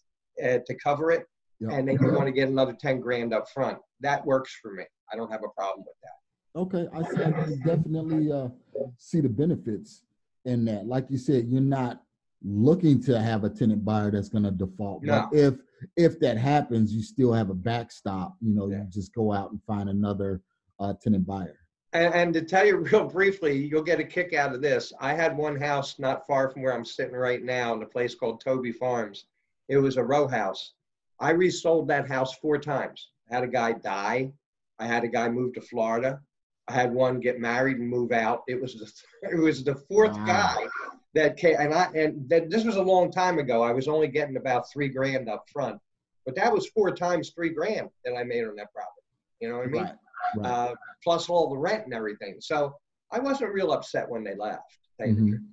[0.43, 1.25] uh, to cover it,
[1.59, 1.71] Yep.
[1.71, 3.77] and then you're going to get another 10 grand up front.
[4.01, 4.83] That works for me.
[5.11, 6.59] I don't have a problem with that.
[6.59, 7.23] Okay, I see.
[7.23, 8.49] I definitely uh,
[8.97, 10.01] see the benefits
[10.45, 10.85] in that.
[10.87, 12.03] Like you said, you're not
[12.43, 15.03] looking to have a tenant buyer that's going to default.
[15.03, 15.29] No.
[15.31, 15.53] But if
[15.97, 18.35] if that happens, you still have a backstop.
[18.41, 18.83] You know, Yeah.
[18.83, 20.41] you just go out and find another
[20.79, 21.57] uh, tenant buyer.
[21.93, 24.91] And, and to tell you real briefly, you'll get a kick out of this.
[24.99, 28.15] I had one house not far from where I'm sitting right now in a place
[28.15, 29.25] called Toby Farms.
[29.69, 30.73] It was a row house.
[31.19, 33.09] I resold that house four times.
[33.31, 34.31] I had a guy die.
[34.79, 36.19] I had a guy move to Florida.
[36.67, 38.41] I had one get married and move out.
[38.47, 40.25] It was the it was the fourth Wow.
[40.25, 40.67] guy
[41.13, 43.61] that came, and I and that this was a long time ago.
[43.61, 45.79] I was only getting about three grand up front,
[46.25, 49.01] but that was four times three grand that I made on that property.
[49.39, 49.83] You know what I mean?
[49.83, 49.93] Right.
[50.37, 50.49] Right.
[50.49, 52.37] uh, plus all the rent and everything.
[52.39, 52.73] So
[53.11, 54.71] I wasn't real upset when they left.
[54.71, 55.45] to tell you the Mhm.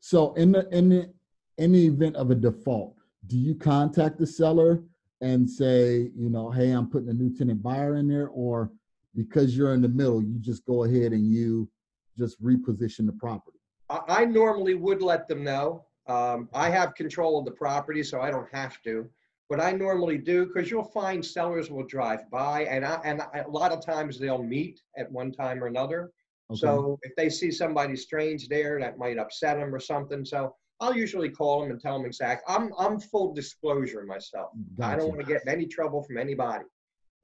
[0.00, 1.12] So in the in the
[1.58, 2.94] in the event of a default,
[3.26, 4.84] do you contact the seller
[5.20, 8.70] and say, you know, hey, I'm putting a new tenant buyer in there, or
[9.16, 11.68] because you're in the middle, you just go ahead and you
[12.16, 13.57] just reposition the property?
[13.90, 15.84] I, I normally would let them know.
[16.06, 19.08] Um, I have control of the property, so I don't have to.
[19.50, 23.40] But I normally do because you'll find sellers will drive by, and I, and I,
[23.40, 26.10] a lot of times they'll meet at one time or another.
[26.50, 26.58] Okay.
[26.58, 30.24] So if they see somebody strange there, that might upset them or something.
[30.24, 32.54] So I'll usually call them and tell them exactly.
[32.54, 34.50] I'm I'm full disclosure myself.
[34.82, 36.64] I don't want to get in any trouble from anybody.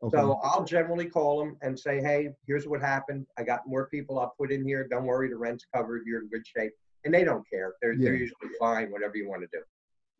[0.04, 0.18] Okay.
[0.18, 3.26] So I'll generally call them and say, hey, here's what happened.
[3.38, 4.86] I got more people I'll put in here.
[4.90, 6.02] Don't worry, the rent's covered.
[6.06, 6.72] You're in good shape.
[7.04, 7.74] And they don't care.
[7.80, 9.62] They're, they're usually fine, whatever you want to do.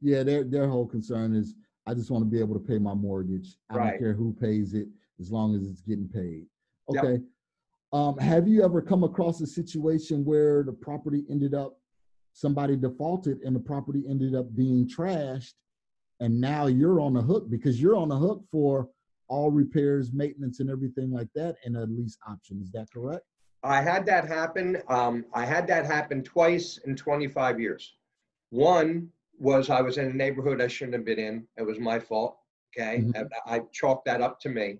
[0.01, 1.55] Yeah, their their whole concern is
[1.87, 3.57] I just want to be able to pay my mortgage.
[3.70, 3.90] I Right.
[3.90, 4.88] don't care who pays it
[5.20, 6.47] as long as it's getting paid.
[6.90, 7.05] Yep.
[7.05, 7.23] Okay.
[7.92, 11.79] Um, have you ever come across a situation where the property ended up
[12.33, 15.55] somebody defaulted and the property ended up being trashed
[16.20, 18.88] and now you're on the hook because you're on the hook for
[19.28, 22.60] all repairs, maintenance and everything like that and a lease option.
[22.62, 23.24] Is that correct?
[23.62, 24.82] I had that happen.
[24.88, 27.94] Um, I had that happen twice in 25 years.
[28.50, 29.08] One
[29.38, 31.46] was I was in a neighborhood I shouldn't have been in.
[31.56, 32.37] It was my fault.
[32.76, 32.98] Okay.
[32.98, 33.12] Mhm.
[33.14, 34.78] And I chalked that up to me.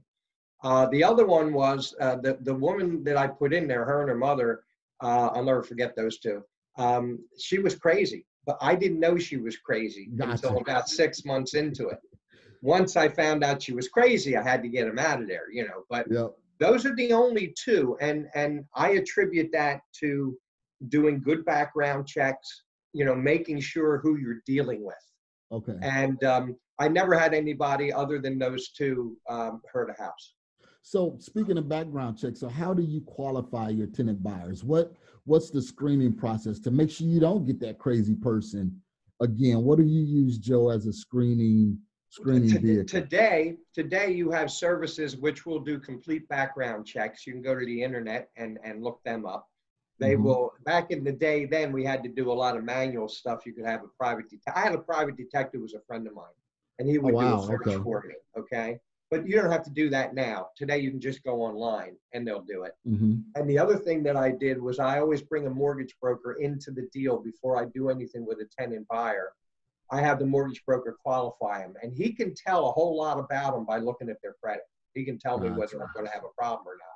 [0.63, 4.01] Uh, the other one was uh, the, the woman that I put in there, her
[4.01, 4.65] and her mother,
[5.03, 6.43] uh, I'll never forget those two.
[6.79, 11.55] Um, she was crazy, but I didn't know she was crazy until about six months
[11.55, 11.99] into it.
[12.65, 15.53] Once I found out she was crazy, I had to get him out of there,
[15.53, 15.85] you know.
[15.91, 16.07] But
[16.61, 20.37] those are the only two and and i attribute that to
[20.89, 24.95] doing good background checks you know making sure who you're dealing with
[25.53, 25.77] Okay.
[25.83, 30.35] and um, i never had anybody other than those two um, hurt a house
[30.83, 34.63] So speaking of background checks, so how do you qualify your tenant buyers?
[34.73, 34.93] What
[35.25, 38.65] what's the screening process to make sure you don't get that crazy person
[39.21, 39.59] again?
[39.67, 41.79] What do you use, Joe, as a screening
[42.15, 42.85] screening vehicle?
[43.01, 47.27] today today you have services which will do complete background checks.
[47.27, 49.49] You can go to the internet and and look them up.
[49.99, 50.23] They Mhm.
[50.25, 53.47] will back in the day then we had to do a lot of manual stuff.
[53.47, 56.07] You could have a private det- i had a private detective who was a friend
[56.07, 56.39] of mine
[56.79, 57.83] and he would Oh, wow, do a search okay.
[57.83, 58.71] for me okay?
[59.11, 60.49] But you don't have to do that now.
[60.57, 62.75] Today you can just go online and they'll do it.
[62.85, 66.33] Hmm and the other thing that i did was i always bring a mortgage broker
[66.47, 69.29] into the deal before i do anything with a tenant buyer
[69.91, 73.55] I have the mortgage broker qualify them, and he can tell a whole lot about
[73.55, 74.63] them by looking at their credit.
[74.95, 75.83] He can tell me whether.
[75.83, 76.95] I'm going to have a problem or not.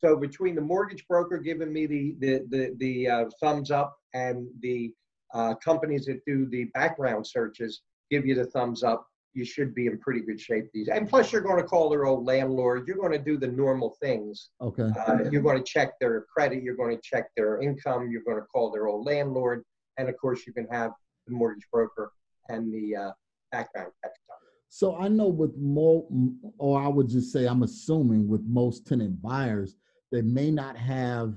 [0.00, 4.48] So between the mortgage broker giving me the the the, the uh, thumbs up and
[4.60, 4.92] the
[5.32, 9.86] uh, companies that do the background searches give you the thumbs up, you should be
[9.86, 10.88] in pretty good shape these.
[10.88, 12.88] And plus, you're going to call their old landlord.
[12.88, 14.50] You're going to do the normal things.
[14.60, 14.90] Okay.
[15.06, 16.62] Uh, you're going to check their credit.
[16.62, 18.10] You're going to check their income.
[18.10, 19.62] You're going to call their old landlord,
[19.98, 20.92] and of course, you can have
[21.30, 22.12] the mortgage broker
[22.48, 23.10] and the uh,
[23.52, 24.12] background check.
[24.68, 26.06] So I know with more,
[26.58, 29.76] or I would just say, I'm assuming with most tenant buyers,
[30.12, 31.34] they may not have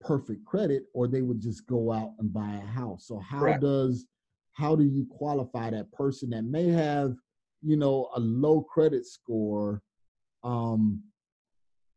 [0.00, 3.06] perfect credit, or they would just go out and buy a house.
[3.06, 3.60] So how Correct.
[3.60, 4.06] does,
[4.52, 7.14] how do you qualify that person that may have,
[7.62, 9.80] you know, a low credit score,
[10.42, 11.02] um,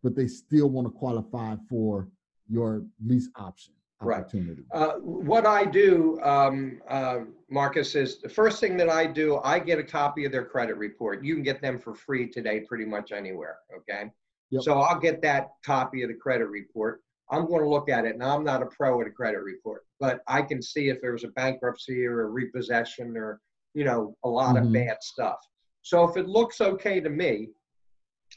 [0.04, 2.08] but they still want to qualify for
[2.48, 4.20] your lease option Right.
[4.22, 4.64] opportunity?
[4.72, 9.58] Uh, what I do, um, uh, Marcus, is the first thing that I do, I
[9.60, 11.24] get a copy of their credit report.
[11.24, 13.58] You can get them for free today, pretty much anywhere.
[13.76, 14.12] Okay.
[14.52, 14.62] Yep.
[14.64, 17.02] So I'll get that copy of the credit report.
[17.32, 18.18] I'm going to look at it.
[18.18, 21.24] Now, I'm not a pro at a credit report, but I can see if there's
[21.24, 23.42] a bankruptcy or a repossession or,
[23.74, 24.68] you know, a lot Mhm.
[24.68, 25.40] of bad stuff.
[25.82, 27.50] So if it looks okay to me,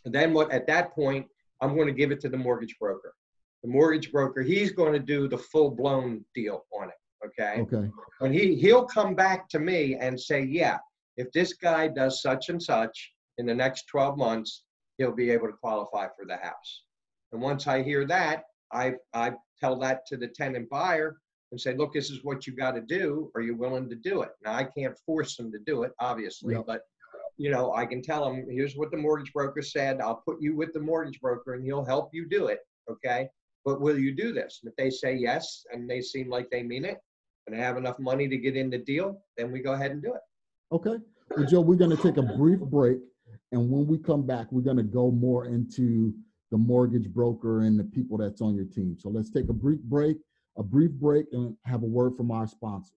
[0.04, 1.28] then what at that point,
[1.60, 3.14] I'm going to give it to the mortgage broker.
[3.62, 6.94] The mortgage broker, he's going to do the full blown deal on it.
[7.26, 7.60] Okay.
[7.60, 7.90] Okay.
[8.18, 10.78] When he he'll come back to me and say, yeah,
[11.16, 14.64] if this guy does such and such in the next 12 months,
[14.96, 16.82] he'll be able to qualify for the house.
[17.32, 21.16] And once I hear that, I, I tell that to the tenant buyer
[21.50, 23.30] and say, look, this is what you got to do.
[23.34, 24.30] Are you willing to do it?
[24.44, 26.64] Now, I can't force them to do it, obviously, Yep.
[26.66, 26.82] but
[27.36, 29.98] you know, I can tell them, here's what the mortgage broker said.
[30.02, 32.58] I'll put you with the mortgage broker and he'll help you do it.
[32.90, 33.30] Okay.
[33.64, 34.60] But will you do this?
[34.62, 36.98] And if they say yes, and they seem like they mean it,
[37.46, 40.02] and they have enough money to get in the deal, then we go ahead and
[40.02, 40.20] do it.
[40.72, 40.96] Okay.
[41.36, 42.98] Well, Joe, we're going to take a brief break.
[43.52, 46.14] And when we come back, we're going to go more into
[46.50, 48.96] the mortgage broker and the people that's on your team.
[48.98, 50.16] So let's take a brief break,
[50.58, 52.92] a brief break, and have a word from our sponsors.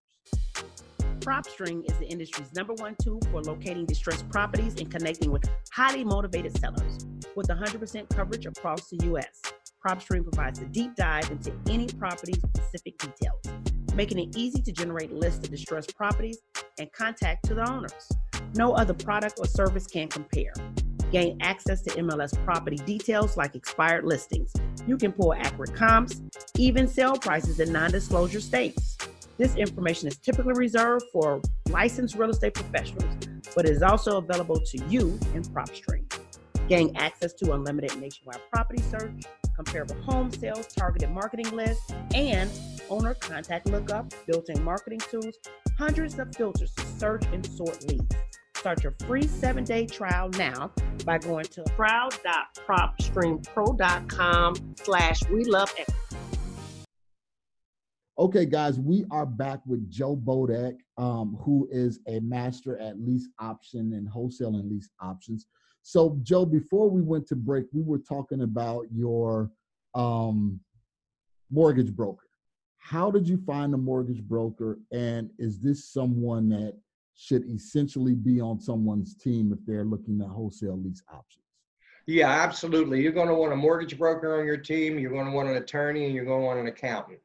[1.20, 6.04] PropStream is the industry's number one tool for locating distressed properties and connecting with highly
[6.04, 7.06] motivated sellers.
[7.36, 9.42] With 100% coverage across the U.S.,
[9.86, 13.42] PropStream provides a deep dive into any property specific details,
[13.96, 16.38] making it easy to generate lists of distressed properties
[16.80, 18.10] and contact to the owners.
[18.56, 20.54] No other product or service can compare.
[21.12, 24.54] Gain access to MLS property details like expired listings.
[24.88, 26.22] You can pull accurate comps,
[26.58, 28.98] even sale prices in non disclosure states.
[29.38, 33.16] This information is typically reserved for licensed real estate professionals,
[33.54, 36.06] but is also available to you in PropStream.
[36.70, 39.24] Gain access to unlimited nationwide property search,
[39.56, 42.52] comparable home sales, targeted marketing lists, and
[42.90, 45.38] owner contact lookup, built-in marketing tools,
[45.78, 48.14] hundreds of filters to search and sort leads.
[48.56, 50.72] Start your free seven-day trial now
[51.06, 55.74] by going to proud.propstreampro.com slash we love.
[58.20, 63.28] Okay, guys, we are back with Joe Bodek, um, who is a master at lease
[63.40, 65.48] option and wholesale and lease options.
[65.84, 69.52] So, Joe, before we went to break, we were talking about your
[69.94, 70.60] um,
[71.52, 72.26] mortgage broker.
[72.78, 74.80] How did you find a mortgage broker?
[74.92, 76.78] And is this someone that
[77.16, 81.44] should essentially be on someone's team if they're looking at wholesale lease options?
[82.08, 83.02] Yeah, absolutely.
[83.02, 84.98] You're going to want a mortgage broker on your team.
[84.98, 87.20] You're going to want an attorney, and you're going to want an accountant.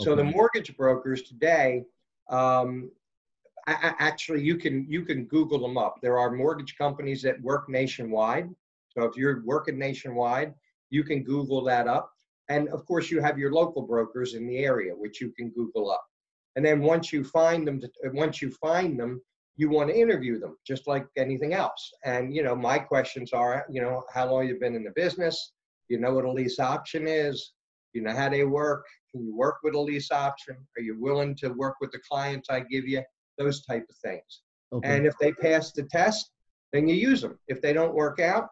[0.00, 1.84] So the mortgage brokers today,
[2.28, 2.90] um,
[3.66, 5.96] actually, you can you can Google them up.
[6.02, 8.48] There are mortgage companies that work nationwide.
[8.90, 10.54] So if you're working nationwide,
[10.90, 12.10] you can Google that up.
[12.48, 15.90] And of course, you have your local brokers in the area, which you can Google
[15.90, 16.04] up.
[16.54, 17.80] And then once you find them,
[18.12, 19.20] once you find them,
[19.56, 21.92] you want to interview them, just like anything else.
[22.04, 25.52] And you know, my questions are, you know, how long you've been in the business?
[25.88, 27.52] You know what a lease option is?
[27.92, 28.84] You know how they work?
[29.10, 30.56] Can you work with a lease option?
[30.76, 33.02] Are you willing to work with the clients I give you?
[33.38, 34.42] Those type of things.
[34.72, 34.88] Okay.
[34.96, 36.30] And if they pass the test,
[36.72, 37.38] then you use them.
[37.48, 38.48] If they don't work out,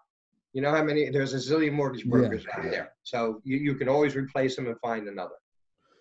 [0.52, 2.10] you know how many, there's a zillion mortgage Yeah.
[2.10, 2.92] brokers out there.
[3.02, 5.34] So you, you can always replace them and find another.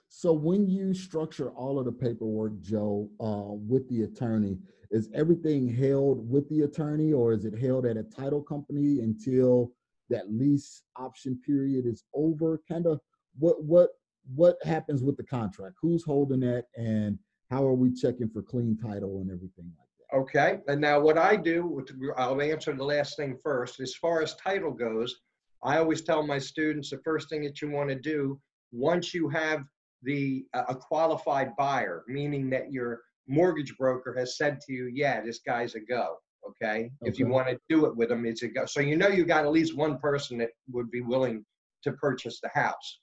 [0.09, 4.59] So when you structure all of the paperwork, Joe, uh, with the attorney,
[4.91, 9.71] is everything held with the attorney or is it held at a title company until
[10.11, 12.61] that lease option period is over?
[12.69, 12.99] Kind of
[13.39, 13.89] what what
[14.35, 15.77] what happens with the contract?
[15.81, 17.17] Who's holding that and
[17.53, 20.17] how are we checking for clean title and everything like that?
[20.17, 21.85] Okay, and now what I do,
[22.17, 23.79] I'll answer the last thing first.
[23.79, 25.15] As far as title goes,
[25.63, 28.39] I always tell my students the first thing that you want to do
[28.71, 29.63] once you have
[30.01, 35.39] the a qualified buyer, meaning that your mortgage broker has said to you, "Yeah, this
[35.39, 36.17] guy's a go."
[36.49, 38.65] Okay, if you want to do it with them, it's a go.
[38.65, 41.45] So you know you got at least one person that would be willing
[41.83, 42.99] to purchase the house.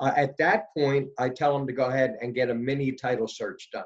[0.00, 3.28] Uh, at that point, I tell them to go ahead and get a mini title
[3.28, 3.84] search done.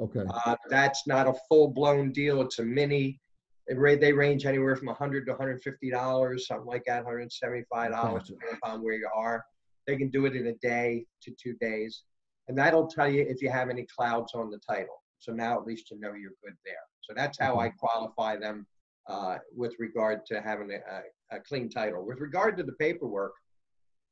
[0.00, 0.24] Okay.
[0.46, 2.40] Uh, that's not a full-blown deal.
[2.40, 3.20] It's a mini.
[3.68, 8.82] They range anywhere from 100 to 150 dollars, something like that, 175 dollars, depending upon
[8.82, 9.44] where you are.
[9.86, 12.02] They can do it in a day to two days,
[12.48, 15.02] and that'll tell you if you have any clouds on the title.
[15.18, 16.74] So now at least you know you're good there.
[17.02, 18.66] So that's how I qualify them
[19.06, 22.06] uh, with regard to having a, a, a clean title.
[22.06, 23.32] With regard to the paperwork,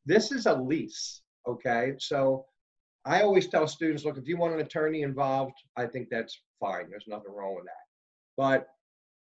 [0.04, 1.22] this is a lease.
[1.48, 2.44] Okay, so
[3.06, 6.90] I always tell students, look, if you want an attorney involved, I think that's fine.
[6.90, 7.84] There's nothing wrong with that.
[8.36, 8.68] But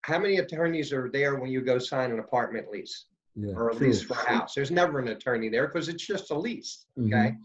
[0.03, 3.53] how many attorneys are there when you go sign an apartment lease Yeah.
[3.55, 3.89] or a true.
[3.89, 4.55] lease for a house?
[4.55, 6.87] There's never an attorney there because it's just a lease.
[6.97, 7.07] Mhm.
[7.09, 7.37] Okay.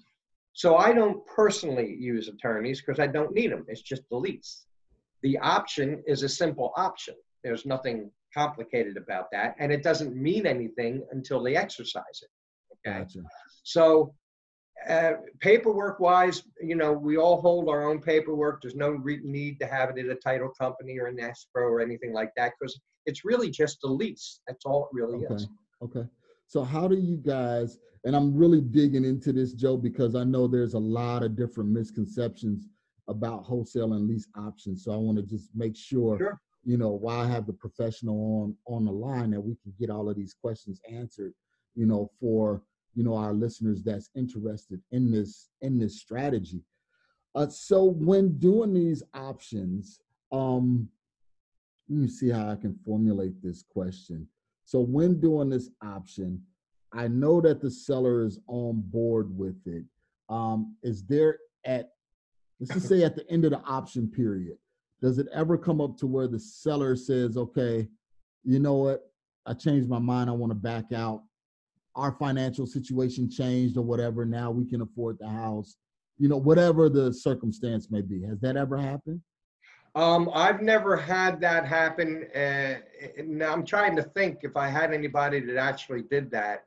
[0.53, 3.65] So I don't personally use attorneys because I don't need them.
[3.67, 4.65] It's just a lease.
[5.21, 7.15] The option is a simple option.
[7.43, 9.55] There's nothing complicated about that.
[9.59, 12.29] And it doesn't mean anything until they exercise it.
[12.87, 12.99] Okay.
[12.99, 13.19] Gotcha.
[13.63, 14.13] So,
[14.89, 18.61] uh, paperwork wise, you know, we all hold our own paperwork.
[18.61, 21.81] There's no re- need to have it at a title company or an escrow or
[21.81, 24.39] anything like that because it's really just a lease.
[24.47, 25.35] That's all it really Okay.
[25.35, 25.47] is.
[25.81, 26.05] Okay.
[26.47, 30.47] So how do you guys, and I'm really digging into this, Joe, because I know
[30.47, 32.67] there's a lot of different misconceptions
[33.07, 34.83] about wholesale and lease options.
[34.83, 36.41] So I want to just make sure, Sure.
[36.63, 39.89] you know, why I have the professional on on the line that we can get
[39.89, 41.33] all of these questions answered,
[41.75, 42.61] you know, for
[42.95, 46.61] you know our listeners that's interested in this in this strategy.
[47.33, 49.99] Uh, so when doing these options,
[50.31, 50.89] um,
[51.89, 54.27] let me see how I can formulate this question.
[54.65, 56.41] So when doing this option,
[56.93, 59.85] I know that the seller is on board with it.
[60.29, 61.91] Um, is there at
[62.59, 64.57] let's just say at the end of the option period,
[65.01, 67.87] does it ever come up to where the seller says, okay,
[68.43, 69.11] you know what,
[69.45, 71.23] I changed my mind, I want to back out.
[71.95, 74.25] Our financial situation changed or whatever.
[74.25, 75.75] Now we can afford the house.
[76.17, 78.21] You know, whatever the circumstance may be.
[78.23, 79.21] Has that ever happened?
[79.93, 82.27] Um, I've never had that happen.
[82.33, 82.75] Uh,
[83.45, 86.65] I'm trying to think if I had anybody that actually did that.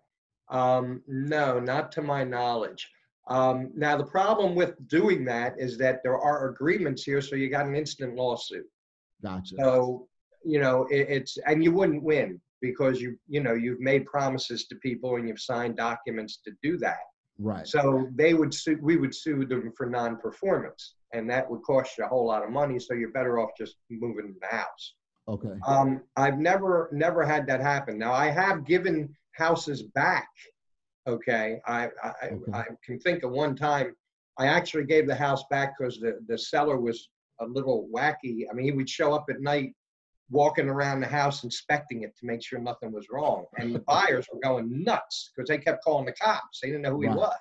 [0.50, 2.90] Um, no, not to my knowledge.
[3.28, 7.48] Um, now the problem with doing that is that there are agreements here, so you
[7.48, 8.66] got an instant lawsuit.
[9.22, 9.56] Gotcha.
[9.58, 10.08] So
[10.44, 12.38] you know it, it's and you wouldn't win
[12.70, 16.76] because you you know you've made promises to people and you've signed documents to do
[16.78, 17.04] that.
[17.38, 17.66] Right.
[17.66, 18.78] So they would sue.
[18.80, 22.50] We would sue them for non-performance, and that would cost you a whole lot of
[22.50, 22.78] money.
[22.78, 24.94] So you're better off just moving the house.
[25.26, 25.56] Okay.
[25.66, 27.98] Um, I've never never had that happen.
[27.98, 30.28] Now I have given houses back
[31.06, 32.52] Okay, I, I, Okay.
[32.52, 33.94] I can think of one time,
[34.38, 37.10] I actually gave the house back because the, the seller was
[37.40, 38.44] a little wacky.
[38.50, 39.74] I mean, he would show up at night,
[40.30, 43.44] walking around the house inspecting it to make sure nothing was wrong.
[43.58, 46.60] And the buyers were going nuts because they kept calling the cops.
[46.60, 47.32] They didn't know who he was.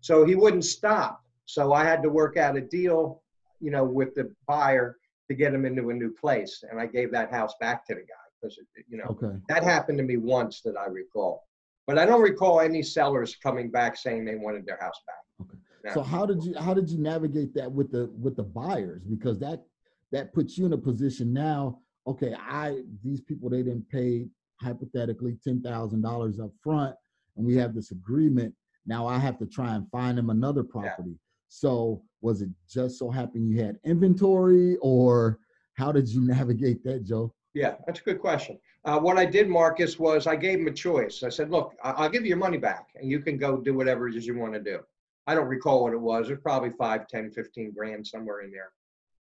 [0.00, 1.22] So he wouldn't stop.
[1.46, 3.22] So I had to work out a deal,
[3.60, 4.96] you know, with the buyer
[5.28, 6.62] to get him into a new place.
[6.70, 9.38] And I gave that house back to the guy because, you know, Okay.
[9.48, 11.46] that happened to me once that I recall.
[11.86, 15.46] But I don't recall any sellers coming back saying they wanted their house back.
[15.46, 15.58] Okay.
[15.84, 15.92] No.
[15.94, 19.02] So how did you how did you navigate that with the with the buyers?
[19.04, 19.64] Because that
[20.12, 21.80] that puts you in a position now.
[22.06, 24.26] Okay, I these people they didn't pay
[24.60, 26.94] hypothetically ten thousand dollars up front,
[27.36, 28.54] and we have this agreement.
[28.86, 31.18] Now I have to try and find them another property.
[31.48, 35.38] So was it just so happen you had inventory, or
[35.74, 37.32] how did you navigate that, Joe?
[37.54, 38.58] Yeah, that's a good question.
[38.84, 41.22] Uh, what I did, Marcus, was I gave him a choice.
[41.22, 44.08] I said, look, I'll give you your money back and you can go do whatever
[44.08, 44.80] it is you want to do.
[45.28, 46.28] I don't recall what it was.
[46.28, 48.72] It was probably five, 10, 15 grand somewhere in there.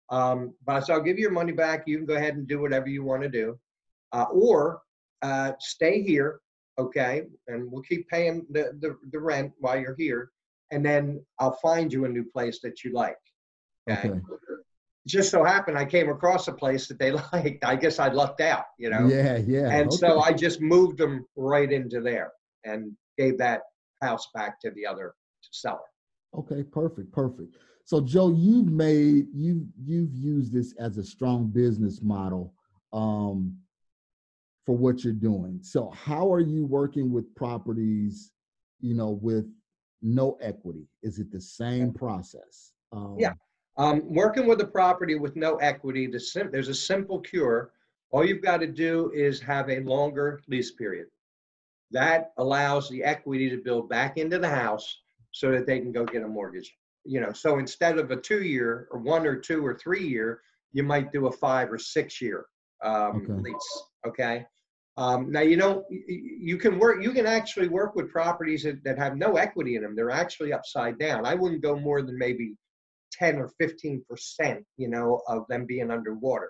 [0.10, 1.84] Um, but I said, I'll give you your money back.
[1.88, 3.58] You can go ahead and do whatever you want to do.
[4.12, 4.82] Uh, or
[5.22, 6.41] uh, stay here,
[6.78, 7.24] okay?
[7.47, 10.32] And we'll keep paying the, the, the rent while you're here.
[10.72, 13.18] And then I'll find you a new place that you like.
[13.89, 14.10] Okay.
[14.10, 14.20] Okay.
[15.08, 17.64] Just so happened I came across a place that they liked.
[17.66, 19.08] I guess I lucked out, you know?
[19.08, 19.70] Yeah, yeah.
[19.72, 20.20] And so.
[20.20, 22.32] I just moved them right into there
[22.66, 23.62] and gave that
[24.02, 25.14] house back to the other
[25.52, 25.80] seller.
[26.38, 27.56] Okay, perfect, perfect.
[27.92, 32.54] So Joe, you've made you you've used this as a strong business model
[32.94, 33.58] um,
[34.66, 35.60] for what you're doing.
[35.62, 38.32] So how are you working with properties,
[38.80, 39.46] you know, with
[40.02, 40.88] no equity?
[41.04, 42.72] Is it the same process?
[42.94, 43.34] Um, Yeah.
[43.76, 47.74] Um, working with a property with no equity, the sim- there's a simple cure.
[48.12, 51.08] All you've got to do is have a longer lease period.
[51.92, 56.06] That allows the equity to build back into the house so that they can go
[56.06, 56.74] get a mortgage.
[57.04, 60.41] You know, so instead of a two year or one or two or three year,
[60.72, 62.45] you might do a five or six year
[62.84, 63.41] um, Okay.
[63.41, 63.84] lease.
[64.08, 64.45] Okay.
[64.97, 65.84] Um, now you don't.
[65.89, 67.02] y- You can work.
[67.04, 69.95] You can actually work with properties that, that have no equity in them.
[69.95, 71.26] They're actually upside down.
[71.26, 72.56] I wouldn't go more than maybe
[73.14, 76.49] 10 or 15 percent, you know, of them being underwater.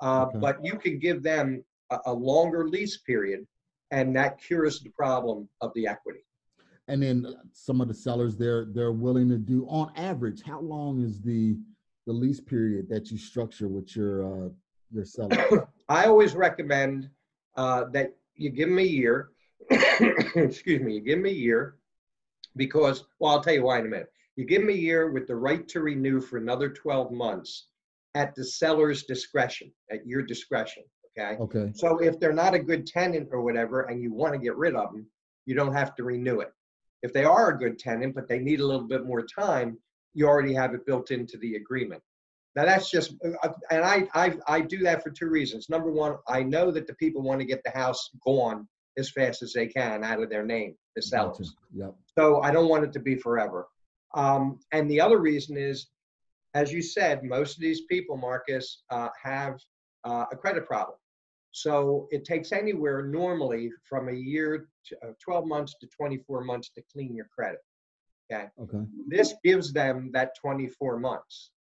[0.00, 0.38] Uh, Okay.
[0.38, 3.46] But you can give them a, a longer lease period,
[3.90, 6.24] and that cures the problem of the equity.
[6.88, 10.42] And then some of the sellers they're they're willing to do on average.
[10.42, 11.56] How long is the
[12.06, 14.48] the lease period that you structure with your uh,
[14.92, 15.68] your seller?
[15.88, 17.08] I always recommend
[17.56, 19.30] uh, that you give them a year.
[19.70, 21.76] excuse me, you give them a year
[22.56, 24.10] because, well, I'll tell you why in a minute.
[24.36, 27.68] You give them a year with the right to renew for another 12 months
[28.14, 30.84] at the seller's discretion, at your discretion.
[31.16, 31.36] Okay.
[31.40, 31.72] Okay.
[31.74, 34.74] So if they're not a good tenant or whatever, and you want to get rid
[34.74, 35.06] of them,
[35.46, 36.52] you don't have to renew it.
[37.04, 39.76] If they are a good tenant, but they need a little bit more time,
[40.14, 42.02] you already have it built into the agreement.
[42.56, 45.68] Now that's just, uh, and I, I, I do that for two reasons.
[45.68, 49.42] Number one, I know that the people want to get the house gone as fast
[49.42, 51.54] as they can out of their name, the sellers.
[51.74, 51.94] Yep.
[52.16, 53.66] So I don't want it to be forever.
[54.14, 55.88] Um, and the other reason is,
[56.54, 59.58] as you said, most of these people, Marcus, uh, have
[60.04, 60.96] uh, a credit problem.
[61.64, 66.70] So it takes anywhere normally from a year to uh, 12 months to 24 months
[66.70, 67.60] to clean your credit.
[68.32, 68.48] Okay.
[68.60, 68.84] Okay.
[69.06, 71.52] This gives them that 24 months.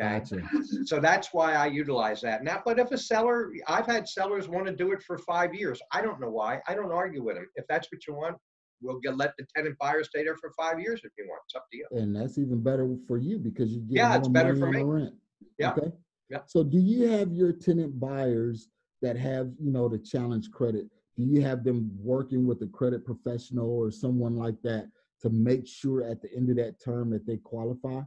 [0.00, 0.20] Okay.
[0.20, 0.42] Gotcha.
[0.86, 2.44] So that's why I utilize that.
[2.44, 5.82] Now, but if a seller, I've had sellers want to do it for five years.
[5.92, 6.62] I don't know why.
[6.66, 7.46] I don't argue with them.
[7.56, 8.38] If that's what you want,
[8.80, 11.42] we'll get let the tenant buyer stay there for five years if you want.
[11.46, 11.86] It's up to you.
[11.90, 14.82] And that's even better for you because you get Yeah, more it's better for me.
[14.82, 15.12] rent.
[15.58, 15.92] Yeah, Okay.
[16.30, 16.38] yeah.
[16.46, 18.70] So do you have your tenant buyers
[19.04, 20.86] that have, you know, the challenge credit?
[21.16, 24.86] Do you have them working with a credit professional or someone like that
[25.20, 28.00] to make sure at the end of that term that they qualify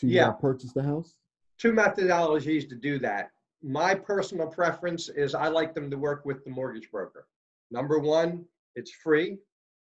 [0.00, 0.30] to uh, Yeah.
[0.30, 1.18] purchase the house?
[1.58, 3.32] Two methodologies to do that.
[3.62, 7.26] My personal preference is I like them to work with the mortgage broker.
[7.72, 8.44] Number one,
[8.76, 9.38] it's free.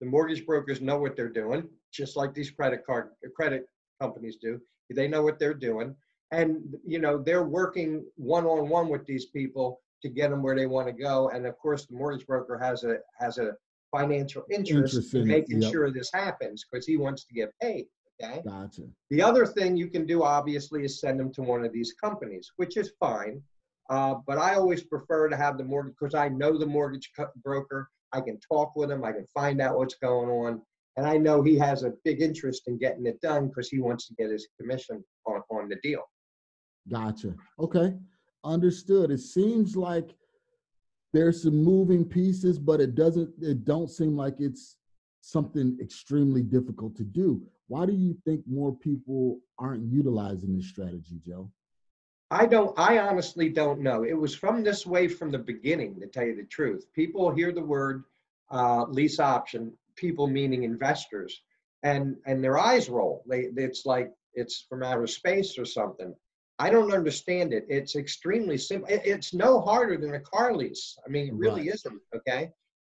[0.01, 3.67] The mortgage brokers know what they're doing, just like these credit card credit
[4.01, 4.59] companies do.
[4.93, 5.95] They know what they're doing,
[6.31, 10.55] and you know they're working one on one with these people to get them where
[10.55, 11.29] they want to go.
[11.29, 13.53] And of course, the mortgage broker has a has a
[13.91, 15.71] financial interest, Interest in in making yep.
[15.71, 17.85] sure this happens because he wants to get paid.
[18.21, 18.41] Okay.
[18.47, 18.83] Gotcha.
[19.09, 22.51] The other thing you can do, obviously, is send them to one of these companies,
[22.57, 23.41] which is fine.
[23.89, 27.31] Uh, but I always prefer to have the mortgage because I know the mortgage co-
[27.43, 27.89] broker.
[28.13, 29.03] I can talk with him.
[29.03, 30.61] I can find out what's going on.
[30.97, 34.07] And I know he has a big interest in getting it done because he wants
[34.07, 36.03] to get his commission on, on the deal.
[36.89, 37.33] Gotcha.
[37.59, 37.93] Okay.
[38.43, 39.11] Understood.
[39.11, 40.15] It seems like
[41.13, 44.77] there's some moving pieces, but it doesn't, it don't seem like it's
[45.21, 47.41] something extremely difficult to do.
[47.67, 51.51] Why do you think more people aren't utilizing this strategy, Joe?
[52.31, 54.03] I don't, I honestly don't know.
[54.03, 56.85] It was from this way from the beginning, to tell you the truth.
[56.93, 58.03] People hear the word
[58.49, 61.41] uh, lease option, people meaning investors,
[61.83, 63.23] and and their eyes roll.
[63.27, 66.15] They, it's like it's from outer space or something.
[66.61, 67.65] I don't understand it.
[67.67, 68.87] It's extremely simple.
[68.89, 70.95] It's no harder than a car lease.
[71.05, 71.73] I mean, it really Right.
[71.73, 72.01] isn't.
[72.15, 72.51] Okay,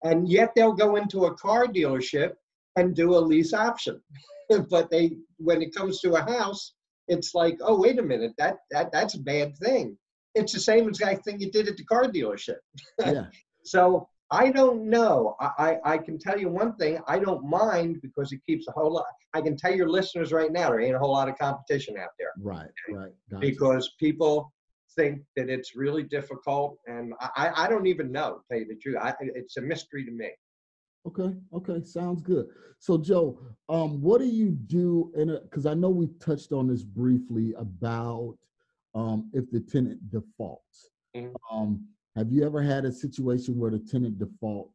[0.04, 2.34] and yet they'll go into a car dealership
[2.76, 4.02] and do a lease option,
[4.70, 6.74] but they when it comes to a house
[7.08, 9.98] it's like, oh, wait a minute, that that that's a bad thing.
[10.34, 12.60] It's the same exact thing you did at the car dealership.
[13.06, 13.26] Yeah.
[13.64, 15.36] So I don't know.
[15.42, 18.72] I, I, I can tell you one thing, I don't mind because it keeps a
[18.72, 19.06] whole lot.
[19.34, 22.10] I can tell your listeners right now, there ain't a whole lot of competition out
[22.18, 22.70] there Right.
[22.90, 23.12] Right.
[23.30, 23.42] Gotcha.
[23.42, 24.54] because people
[24.96, 26.78] think that it's really difficult.
[26.88, 28.98] And I, I- don't even know, to tell you the truth.
[29.02, 30.30] I, it's a mystery to me.
[31.08, 32.46] Okay, okay, sounds good.
[32.80, 35.40] So, Joe, um, what do you do in a?
[35.40, 38.38] Because I know we touched on this briefly about
[38.94, 40.92] um, if the tenant defaults.
[41.16, 41.34] Mhm.
[41.52, 44.72] Um, have you ever had a situation where the tenant default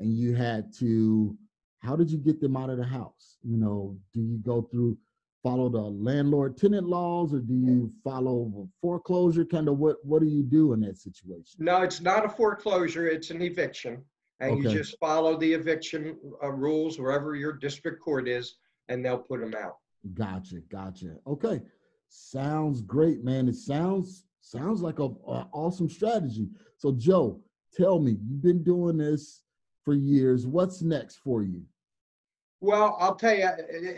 [0.00, 1.36] and you had to?
[1.80, 3.36] How did you get them out of the house?
[3.42, 4.96] You know, do you go through
[5.42, 9.44] follow the landlord tenant laws or do you follow foreclosure?
[9.44, 11.56] Kind of what what do you do in that situation?
[11.58, 14.02] No, it's not a foreclosure, it's an eviction.
[14.40, 18.56] And you just follow the eviction uh, rules wherever your district court is,
[18.88, 19.76] and they'll put them out.
[20.12, 21.16] Gotcha, gotcha.
[21.26, 21.62] Okay,
[22.08, 23.48] sounds great, man.
[23.48, 26.48] It sounds sounds like a, a awesome strategy.
[26.76, 27.40] So, Joe,
[27.76, 29.42] tell me, you've been doing this
[29.84, 30.46] for years.
[30.46, 31.62] What's next for you?
[32.60, 33.44] Well, I'll tell you,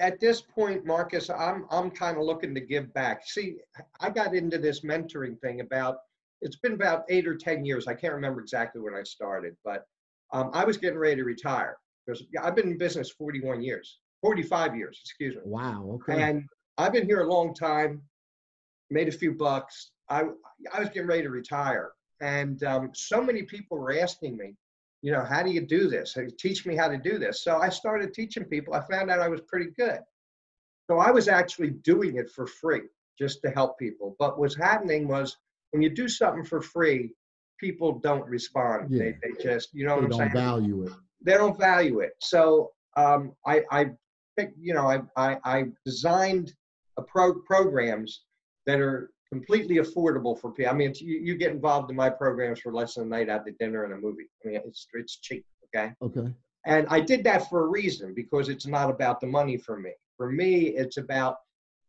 [0.01, 3.23] at this point, Marcus, I'm I'm kind of looking to give back.
[3.25, 3.57] See,
[4.01, 5.99] I got into this mentoring thing about
[6.43, 7.87] it's been about eight or ten years.
[7.87, 9.85] I can't remember exactly when I started, but
[10.33, 14.77] um, I was getting ready to retire because I've been in business 41 years, 45
[14.77, 15.43] years, excuse me.
[15.45, 16.01] Wow.
[16.09, 16.21] Okay.
[16.21, 16.45] And
[16.79, 18.03] I've been here a long time,
[18.91, 19.93] made a few bucks.
[20.09, 20.25] I
[20.73, 24.55] I was getting ready to retire, and um, so many people were asking me,
[25.03, 26.17] you know, how do you do this?
[26.39, 27.43] Teach me how to do this.
[27.43, 28.75] So I started teaching people.
[28.75, 30.01] I found out I was pretty good.
[30.89, 32.83] So I was actually doing it for free
[33.19, 34.17] just to help people.
[34.19, 35.37] But what's happening was
[35.73, 37.13] when you do something for free,
[37.59, 38.91] people don't respond.
[38.91, 38.99] Yeah.
[38.99, 40.31] They, they just, you know they what I'm saying?
[40.35, 40.93] They don't value it.
[41.23, 42.13] they don't value it.
[42.21, 43.91] So um, I, I
[44.39, 46.55] picked, you know, I, I, I designed
[46.99, 48.23] a pro programs
[48.67, 50.73] that are completely affordable for people.
[50.73, 53.29] I mean, it's, you, you get involved in my programs for less than a night
[53.29, 54.29] out to dinner and a movie.
[54.45, 55.93] I mean, it's it's cheap, okay.
[56.03, 56.33] Okay.
[56.67, 59.93] And I did that for a reason because it's not about the money for me.
[60.17, 61.37] For me, it's about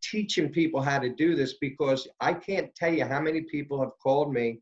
[0.03, 3.91] teaching people how to do this because I can't tell you how many people have
[4.01, 4.59] called me.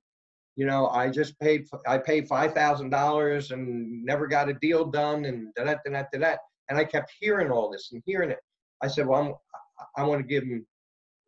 [0.55, 4.85] You know, I just paid, I paid five thousand dollars and never got a deal
[4.85, 6.35] done, and da da da da da.
[6.69, 8.39] And I kept hearing all this and hearing it.
[8.81, 9.33] I said, well, I'm,
[9.97, 10.65] I want to give them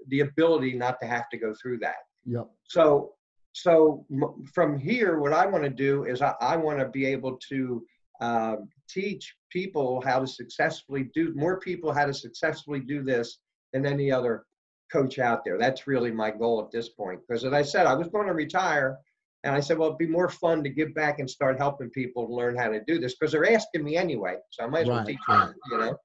[0.08, 1.96] the ability not to have to go through that.
[2.26, 2.48] Yep.
[2.64, 3.14] So,
[3.54, 7.06] so m- from here, what I want to do is I, I want to be
[7.06, 7.86] able to
[8.22, 8.56] uh,
[8.90, 13.40] teach people how to successfully do more people how to successfully do this
[13.74, 14.44] than any other
[14.92, 15.58] coach out there.
[15.58, 17.20] That's really my goal at this point.
[17.28, 18.98] Because as I said, I was going to retire,
[19.44, 22.34] and I said, well, it'd be more fun to give back and start helping people
[22.34, 24.36] learn how to do this because they're asking me anyway.
[24.52, 25.40] So I might as well Right, teach right.
[25.48, 25.98] them, you know.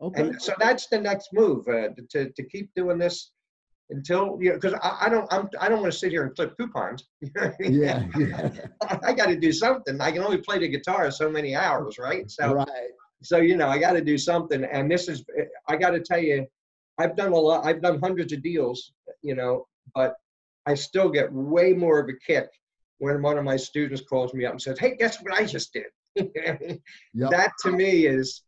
[0.00, 0.22] Okay.
[0.22, 3.32] And so that's the next move uh, to to keep doing this
[3.90, 6.34] until you know because I, I don't I'm, I don't want to sit here and
[6.34, 7.06] clip coupons.
[7.20, 7.74] You know I mean?
[7.74, 8.06] yeah.
[8.16, 8.50] Yeah.
[9.02, 10.00] I got to do something.
[10.00, 12.30] I can only play the guitar so many hours, right?
[12.30, 12.68] So right.
[13.22, 14.64] so you know, I got to do something.
[14.64, 15.24] And this is,
[15.68, 16.46] I got to tell you,
[16.98, 17.64] I've done a lot.
[17.64, 18.92] I've done hundreds of deals,
[19.22, 20.14] you know, but
[20.66, 22.48] I still get way more of a kick
[22.98, 25.72] when one of my students calls me up and says, "Hey, guess what I just
[25.72, 25.86] did?"
[27.14, 27.30] Yep.
[27.30, 28.42] That to me is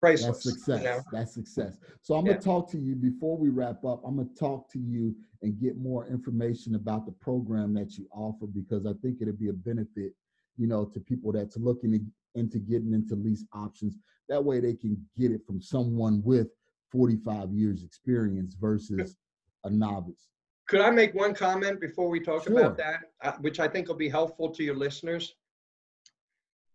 [0.00, 0.42] priceless.
[0.44, 0.78] That's success.
[0.82, 1.00] You know?
[1.12, 1.78] That's success.
[2.02, 2.32] So I'm Yeah.
[2.32, 4.02] gonna talk to you before we wrap up.
[4.04, 8.46] I'm gonna talk to you and get more information about the program that you offer
[8.46, 10.14] because I think it'd be a benefit,
[10.56, 13.96] you know, to people that's looking to- into getting into lease options.
[14.28, 16.50] That way they can get it from someone with
[16.90, 19.16] 45 years experience versus
[19.64, 20.28] a novice.
[20.68, 22.58] Could I make one comment before we talk Sure.
[22.60, 25.34] about that, uh, which I think will be helpful to your listeners?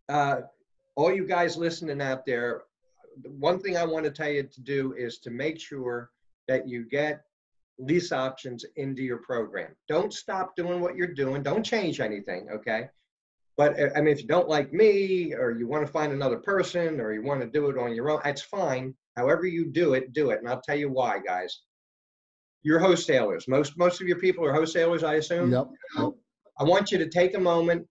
[0.10, 0.42] Uh,
[0.96, 2.73] all you guys listening out there, the
[3.38, 6.12] one thing I want to tell you to do is to make sure
[6.48, 7.24] that you get
[7.80, 9.76] lease options into your program.
[9.88, 11.44] Don't stop doing what you're doing.
[11.44, 12.90] Don't change anything, okay?
[13.58, 16.38] But uh, I mean, if you don't like me, or you want to find another
[16.38, 18.96] person, or you want to do it on your own, that's fine.
[19.16, 21.62] However you do it, do it, and I'll tell you why, guys.
[22.64, 23.48] You're wholesalers.
[23.48, 25.52] Most most of your people are wholesalers, I assume.
[25.52, 25.68] Yep.
[25.98, 26.12] yep.
[26.60, 27.86] I want you to take a moment,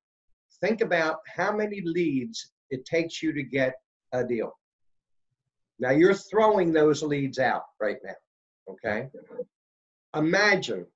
[0.60, 3.74] think about how many leads it takes you to get
[4.12, 4.52] a deal.
[5.78, 8.14] Now you're throwing those leads out right now,
[8.70, 9.08] okay?
[10.14, 10.86] Imagine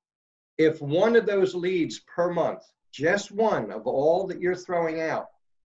[0.59, 2.63] if one of those leads per month,
[2.93, 5.27] just one of all that you're throwing out,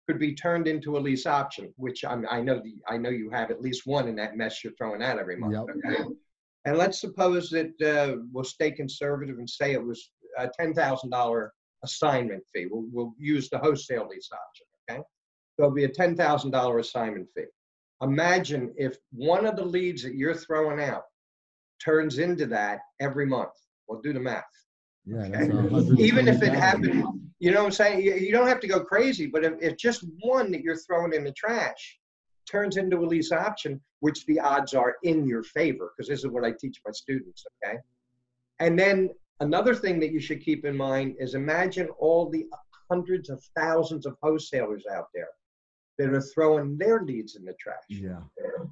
[0.08, 3.32] could be turned into a lease option, which I'm, I know the, I know you
[3.32, 5.54] have at least one in that mess you're throwing out every month.
[5.54, 5.94] Yep.
[5.94, 6.04] Okay?
[6.66, 11.12] And let's suppose that uh, we'll stay conservative and say it was a ten thousand
[11.12, 11.54] dollar
[11.84, 12.66] assignment fee.
[12.70, 14.66] We'll, we'll use the wholesale lease option.
[14.90, 15.04] Okay,
[15.58, 17.46] there'll be a ten thousand dollar assignment fee.
[18.02, 21.04] Imagine if one of the leads that you're throwing out
[21.84, 23.54] turns into that every month.
[23.88, 24.44] Well, do the math.
[25.06, 25.18] Yeah.
[25.18, 25.44] Okay.
[26.04, 26.56] Even if it 120,000.
[26.56, 28.04] happened, you know what I'm saying?
[28.04, 31.14] You, you don't have to go crazy, but if, if just one that you're throwing
[31.14, 32.00] in the trash
[32.50, 36.28] turns into a lease option, which the odds are in your favor, because this is
[36.28, 37.78] what I teach my students, okay?
[38.60, 42.46] And then another thing that you should keep in mind is imagine all the
[42.90, 45.28] hundreds of thousands of wholesalers out there
[45.98, 48.20] that are throwing their leads in the trash Yeah.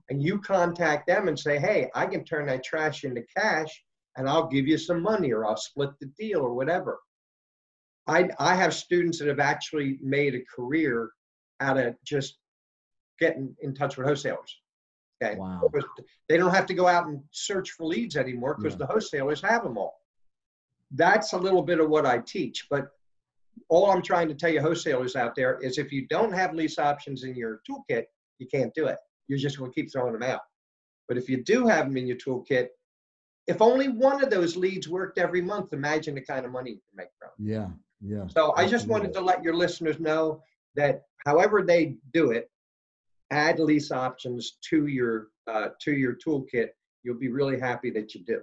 [0.09, 3.83] and you contact them and say, hey, I can turn that trash into cash
[4.17, 6.99] and I'll give you some money or I'll split the deal or whatever.
[8.07, 11.11] I, I have students that have actually made a career
[11.61, 12.37] out of just
[13.19, 14.59] getting in touch with wholesalers.
[15.23, 15.37] Okay.
[15.37, 15.61] Wow.
[16.27, 18.79] They don't have to go out and search for leads anymore because Yeah.
[18.79, 20.01] the wholesalers have them all.
[20.91, 22.67] That's a little bit of what I teach.
[22.69, 22.89] But
[23.69, 26.77] all I'm trying to tell you, wholesalers out there, is if you don't have lease
[26.79, 28.03] options in your toolkit,
[28.39, 28.97] you can't do it.
[29.27, 30.41] You're just going to keep throwing them out.
[31.07, 32.67] But if you do have them in your toolkit,
[33.47, 36.77] if only one of those leads worked every month, imagine the kind of money you
[36.77, 37.29] can make from.
[37.39, 37.51] it.
[37.51, 37.67] Yeah.
[38.05, 38.27] Yeah.
[38.27, 40.41] So I just wanted to let your listeners know
[40.75, 42.49] that however they do it,
[43.31, 46.69] add lease options to your uh, to your toolkit.
[47.03, 48.41] You'll be really happy that you do.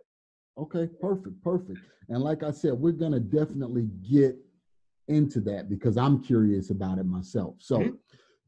[0.58, 1.78] Okay, perfect, perfect.
[2.08, 4.36] And like I said, we're gonna definitely get
[5.10, 7.56] into that because I'm curious about it myself.
[7.58, 7.98] So, Mhm.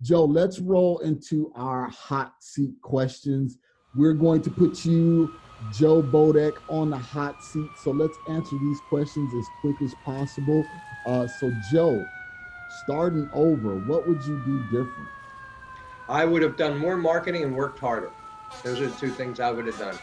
[0.00, 3.58] Joe, let's roll into our hot seat questions.
[3.94, 5.38] We're going to put you,
[5.70, 7.76] Joe Bodek, on the hot seat.
[7.76, 10.68] So let's answer these questions as quick as possible.
[11.04, 12.08] Uh, so, Joe,
[12.68, 15.08] starting over, what would you do different?
[16.08, 18.12] I would have done more marketing and worked harder.
[18.64, 19.98] Those are the two things I would have done.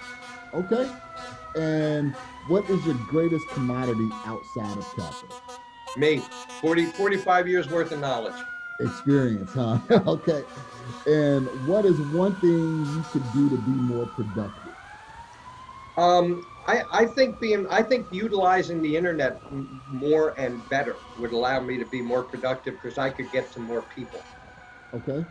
[0.53, 0.89] Okay.
[1.55, 2.15] And
[2.47, 5.37] what is your greatest commodity outside of capital?
[5.95, 6.23] Me,
[6.61, 8.35] 40, 45 years worth of knowledge.
[8.79, 9.79] Experience, huh?
[10.07, 10.43] okay.
[11.05, 14.73] And what is one thing you could do to be more productive?
[15.97, 19.41] Um, I, I think being, I think utilizing the internet
[19.91, 23.59] more and better would allow me to be more productive because I could get to
[23.59, 24.23] more people.
[24.93, 25.25] Okay.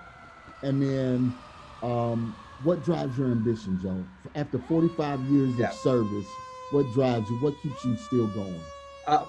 [0.62, 1.38] And then
[1.82, 4.06] um, what drives your ambition, Joe?
[4.34, 5.68] After 45 years Yeah.
[5.68, 6.26] of service,
[6.72, 7.36] what drives you?
[7.36, 8.60] What keeps you still going?
[9.06, 9.24] Uh,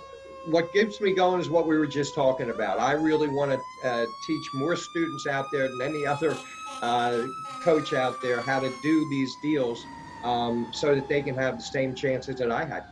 [0.50, 2.80] what keeps me going is what we were just talking about.
[2.80, 6.42] I really want to uh, teach more students out there than any other
[6.82, 7.20] uh,
[7.64, 9.88] coach out there how to do these deals
[10.24, 12.84] um, so that they can have the same chances that I had.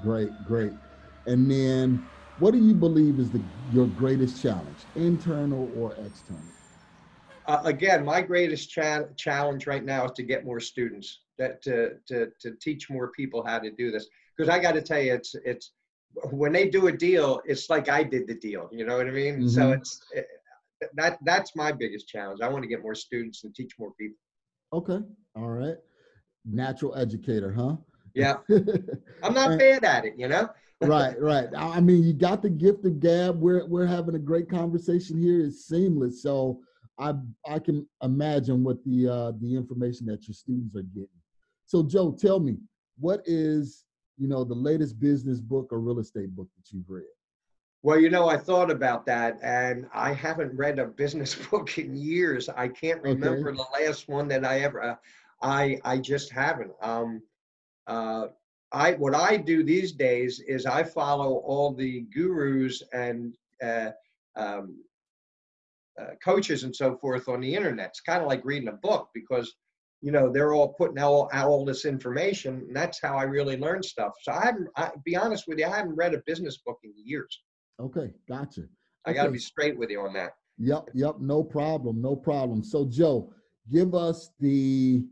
[0.00, 0.72] Great, great.
[1.26, 2.08] And then
[2.38, 6.52] what do you believe is the your greatest challenge, internal or external?
[7.46, 11.94] Uh, again, my greatest cha- challenge right now is to get more students, that to,
[12.06, 14.06] to, to teach more people how to do this.
[14.36, 15.72] Because I got to tell you, it's it's
[16.30, 18.68] when they do a deal, it's like I did the deal.
[18.72, 19.48] You know what I mean?
[19.48, 19.76] So Mhm.
[19.78, 20.26] it's it,
[20.94, 22.40] that that's my biggest challenge.
[22.40, 24.18] I want to get more students and teach more people.
[24.72, 25.00] Okay.
[25.36, 25.76] All right.
[26.44, 27.76] Natural educator, huh?
[28.14, 28.38] Yeah,
[29.22, 30.14] I'm not bad at it.
[30.18, 30.48] You know?
[30.82, 31.48] right, right.
[31.56, 33.40] I I mean, you got the gift of gab.
[33.40, 35.40] We're we're having a great conversation here.
[35.46, 36.22] It's seamless.
[36.22, 36.60] So
[36.98, 37.14] I
[37.46, 41.08] I can imagine what the uh, the information that your students are getting.
[41.64, 42.58] So Joe, tell me,
[42.98, 43.84] what is
[44.18, 47.04] you know the latest business book or real estate book that you've read?
[47.84, 51.96] Well, you know, I thought about that, and I haven't read a business book in
[51.96, 52.48] years.
[52.48, 53.56] I can't remember okay.
[53.58, 54.82] the last one that I ever.
[54.82, 54.96] Uh,
[55.42, 56.72] I I just haven't.
[56.80, 57.22] Um,
[57.86, 58.26] uh,
[58.72, 63.90] I what I do these days is I follow all the gurus and uh,
[64.36, 64.76] um,
[66.00, 67.88] uh, coaches and so forth on the internet.
[67.88, 69.54] It's kind of like reading a book because
[70.02, 73.56] you know they're all putting out all, all this information, and that's how I really
[73.56, 74.12] learn stuff.
[74.22, 74.68] So I haven't.
[74.76, 77.42] I, be honest with you, I haven't read a business book in years.
[77.80, 78.62] Okay, gotcha.
[79.06, 80.32] I got to be straight with you on that.
[80.58, 82.62] Yep, yep, no problem, no problem.
[82.62, 83.32] So Joe,
[83.72, 85.04] give us the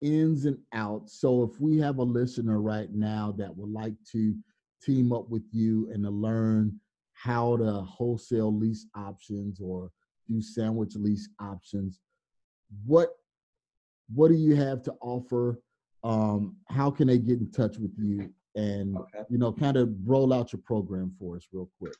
[0.00, 1.20] ins and outs.
[1.20, 4.34] So if we have a listener right now that would like to
[4.82, 6.78] team up with you and to learn
[7.14, 9.90] how to wholesale lease options or
[10.28, 12.00] do sandwich lease options,
[12.84, 13.10] what
[14.14, 15.60] what do you have to offer?
[16.04, 19.24] Um, how can they get in touch with you and okay.
[19.28, 21.96] you know kind of roll out your program for us real quick?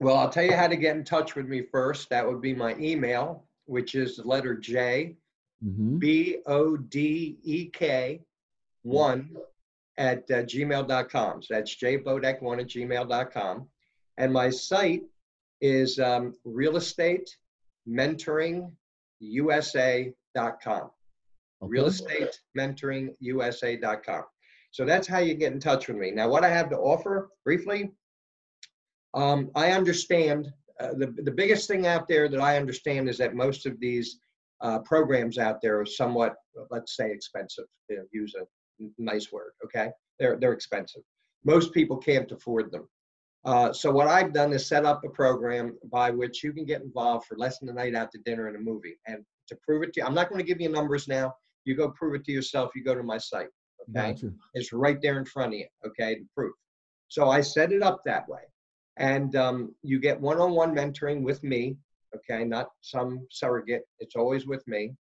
[0.00, 2.10] Well, I'll tell you how to get in touch with me first.
[2.10, 5.16] That would be my email, which is the letter J
[5.64, 5.98] mm-hmm.
[5.98, 8.20] B O D E K
[8.82, 9.36] one
[9.98, 11.42] at uh, gmail.com.
[11.42, 13.68] So that's jbodek1 at gmail.com.
[14.18, 15.02] And my site
[15.60, 17.36] is um, real estate
[17.88, 18.70] mentoring
[19.20, 20.90] usa.com.
[22.54, 22.66] Okay.
[22.66, 24.24] Mentoring usa.com.
[24.70, 26.10] So that's how you get in touch with me.
[26.10, 27.92] Now, what I have to offer briefly,
[29.14, 33.34] um, I understand uh, the, the biggest thing out there that I understand is that
[33.34, 34.18] most of these
[34.60, 36.34] uh, programs out there are somewhat,
[36.70, 37.64] let's say, expensive.
[37.88, 38.44] You know, use a
[38.98, 39.90] nice word, okay?
[40.18, 41.02] They're they're expensive.
[41.44, 42.88] Most people can't afford them.
[43.44, 46.82] Uh, so what I've done is set up a program by which you can get
[46.82, 48.98] involved for less than a night out to dinner and a movie.
[49.06, 51.32] And to prove it to you, I'm not going to give you numbers now.
[51.66, 52.70] You go prove it to yourself.
[52.74, 53.48] You go to my site.
[53.90, 54.32] Okay, gotcha.
[54.54, 55.66] it's right there in front of you.
[55.86, 56.54] Okay, the proof.
[57.08, 58.40] So I set it up that way,
[58.96, 61.76] and um, you get one-on-one mentoring with me
[62.16, 63.82] okay, not some surrogate.
[63.98, 64.94] It's always with me.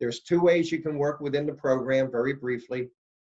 [0.00, 2.88] There's two ways you can work within the program, very briefly.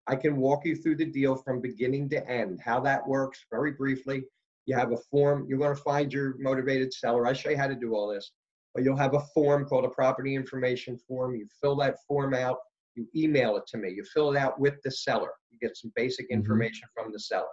[0.08, 3.72] I can walk you through the deal from beginning to end, how that works, very
[3.72, 4.24] briefly.
[4.66, 7.28] You have a form, you're going to find your motivated seller.
[7.28, 8.32] I show you how to do all this.
[8.74, 11.36] But you'll have a form called a property information form.
[11.36, 12.58] You fill that form out,
[12.96, 13.90] you email it to me.
[13.90, 15.32] You fill it out with the seller.
[15.50, 16.40] You get some basic mm-hmm.
[16.40, 17.04] information mm-hmm.
[17.04, 17.48] from the seller.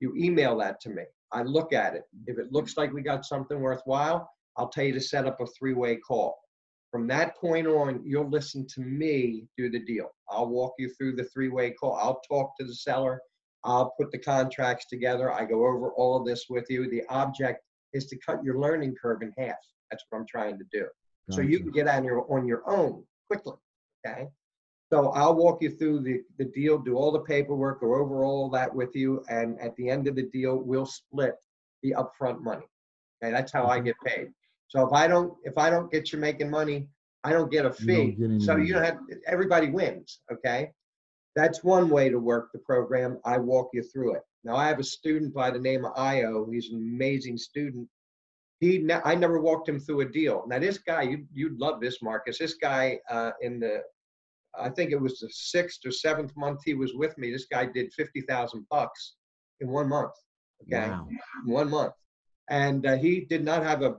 [0.00, 1.04] You email that to me.
[1.32, 2.02] I look at it.
[2.26, 5.46] If it looks like we got something worthwhile, I'll tell you to set up a
[5.58, 6.38] three-way call.
[6.90, 10.10] From that point on, you'll listen to me do the deal.
[10.28, 11.94] I'll walk you through the three-way call.
[11.94, 13.20] I'll talk to the seller.
[13.64, 15.32] I'll put the contracts together.
[15.32, 16.88] I go over all of this with you.
[16.88, 17.64] The object
[17.94, 19.56] is to cut your learning curve in half.
[19.90, 20.86] That's what I'm trying to do.
[21.30, 21.36] Gotcha.
[21.36, 23.54] So you can get on your on your own quickly.
[24.06, 24.28] Okay.
[24.92, 28.50] So I'll walk you through the, the deal, do all the paperwork, go over all
[28.50, 31.36] that with you, and at the end of the deal, we'll split
[31.82, 32.66] the upfront money.
[33.22, 33.86] Okay, that's how I mm-hmm.
[33.86, 34.28] get paid.
[34.68, 36.88] So if I don't if I don't get you making money,
[37.22, 38.12] I don't get a fee.
[38.12, 40.20] Get so you don't have everybody wins.
[40.32, 40.70] Okay,
[41.36, 43.18] that's one way to work the program.
[43.24, 44.22] I walk you through it.
[44.42, 46.46] Now I have a student by the name of Io.
[46.50, 47.88] He's an amazing student.
[48.60, 50.44] He ne- I never walked him through a deal.
[50.46, 52.38] Now this guy, you you'd love this, Marcus.
[52.38, 53.82] This guy uh, in the
[54.60, 57.30] I think it was the sixth or seventh month he was with me.
[57.30, 59.16] This guy did fifty thousand bucks
[59.60, 60.12] in one month.
[60.62, 61.08] Okay, wow.
[61.46, 61.94] one month,
[62.50, 63.96] and uh, he did not have a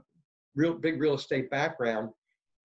[0.56, 2.10] real big real estate background.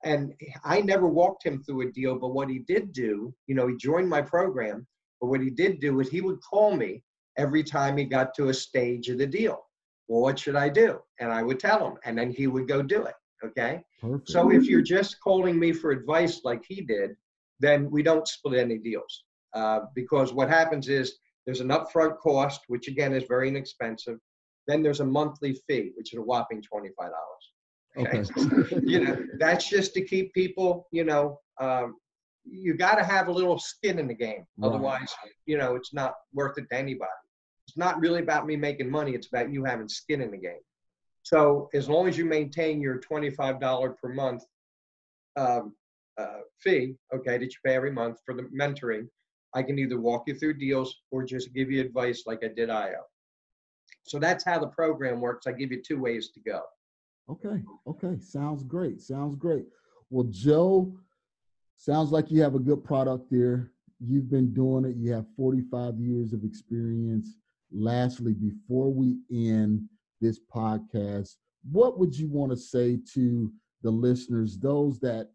[0.03, 0.33] And
[0.65, 3.77] I never walked him through a deal, but what he did do, you know, he
[3.77, 4.87] joined my program,
[5.21, 7.03] but what he did do is he would call me
[7.37, 9.67] every time he got to a stage of the deal.
[10.09, 11.01] Well, what should I do?
[11.21, 13.15] And I would tell him, and then he would go do it.
[13.45, 13.83] Okay.
[14.01, 14.31] Perfect.
[14.31, 17.17] So if you're just calling me for advice like he did,
[17.61, 19.25] then we don't split any deals.
[19.55, 24.19] Uh, because what happens is there's an upfront cost, which again is very inexpensive.
[24.67, 26.91] Then there's a monthly fee, which is a whopping $25.
[27.99, 28.25] Okay.
[28.85, 31.97] you know, that's just to keep people, you know, um,
[32.45, 34.45] you got to have a little skin in the game.
[34.57, 34.69] Right.
[34.69, 35.13] Otherwise,
[35.47, 37.11] you know, it's not worth it to anybody.
[37.67, 39.13] It's not really about me making money.
[39.13, 40.63] It's about you having skin in the game.
[41.23, 44.43] So as long as you maintain your $25 per month
[45.37, 45.75] um,
[46.19, 49.07] uh, fee, okay, that you pay every month for the mentoring,
[49.55, 52.71] I can either walk you through deals or just give you advice like I did
[52.71, 53.03] IO.
[54.05, 55.47] So that's how the program works.
[55.47, 56.63] I give you two ways to go.
[57.29, 57.63] Okay.
[57.87, 58.19] Okay.
[58.21, 59.01] Sounds great.
[59.01, 59.65] Sounds great.
[60.11, 60.97] Well, Joe,
[61.77, 63.71] sounds like you have a good product there.
[64.01, 64.97] You've been doing it.
[64.97, 67.37] You have 45 years of experience.
[67.73, 69.83] Lastly, before we end
[70.21, 71.37] this podcast,
[71.71, 73.53] what would you want to say to
[73.83, 75.31] the listeners, those that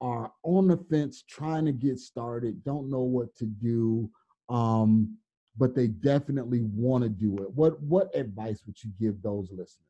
[0.00, 4.10] are on the fence trying to get started, don't know what to do,
[4.48, 5.16] um,
[5.56, 7.50] but they definitely want to do it.
[7.50, 9.80] What what advice would you give those listeners?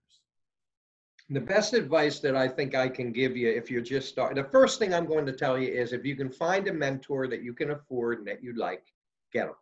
[1.28, 4.48] The best advice that I think I can give you if you're just starting, the
[4.48, 7.42] first thing I'm going to tell you is if you can find a mentor that
[7.42, 8.84] you can afford and that you like,
[9.32, 9.56] get them.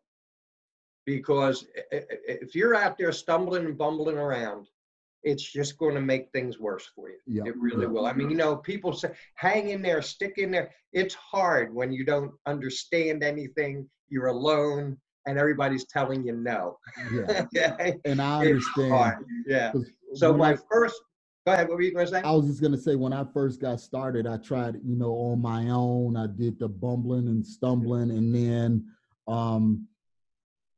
[1.06, 4.68] Because if you're out there stumbling and bumbling around,
[5.24, 7.18] it's just going to make things worse for you.
[7.26, 7.46] Yep.
[7.46, 7.90] It really yep.
[7.90, 8.06] will.
[8.06, 10.70] I mean, you know, people say, hang in there, stick in there.
[10.92, 16.78] It's hard when you don't understand anything, you're alone, and everybody's telling you no.
[17.12, 17.46] Yeah.
[17.56, 17.98] okay?
[18.04, 19.24] And I understand.
[19.46, 19.72] Yeah.
[20.14, 21.00] So my I, first,
[21.46, 21.68] go ahead.
[21.68, 22.20] What were you going to say?
[22.20, 25.12] I was just going to say, when I first got started, I tried, you know,
[25.12, 26.16] on my own.
[26.16, 28.86] I did the bumbling and stumbling, and then,
[29.26, 29.88] um,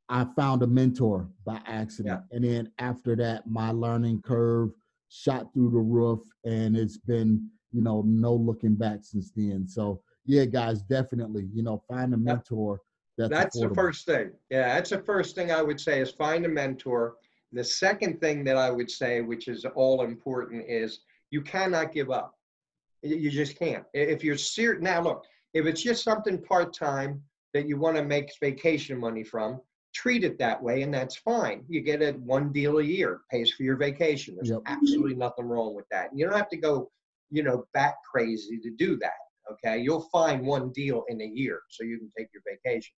[0.09, 2.21] I found a mentor by accident.
[2.31, 2.35] Yeah.
[2.35, 4.71] And then after that, my learning curve
[5.09, 9.67] shot through the roof and it's been, you know, no looking back since then.
[9.67, 12.81] So yeah, guys, definitely, you know, find a mentor.
[13.17, 14.31] That's, that's the first thing.
[14.49, 17.15] Yeah, that's the first thing I would say is find a mentor.
[17.51, 20.99] The second thing that I would say, which is all important, is
[21.31, 22.33] you cannot give up.
[23.01, 23.83] You just can't.
[23.93, 27.21] If you're serious, now look, if it's just something part time
[27.53, 29.61] that you want to make vacation money from,
[29.97, 31.63] treat it that way and that's fine.
[31.67, 34.35] You get it one deal a year pays for your vacation.
[34.35, 34.61] There's yep.
[34.67, 36.11] absolutely nothing wrong with that.
[36.11, 36.91] And you don't have to go
[37.29, 39.19] you know back crazy to do that
[39.51, 39.79] okay?
[39.79, 42.93] You'll find one deal in a year so you can take your vacation.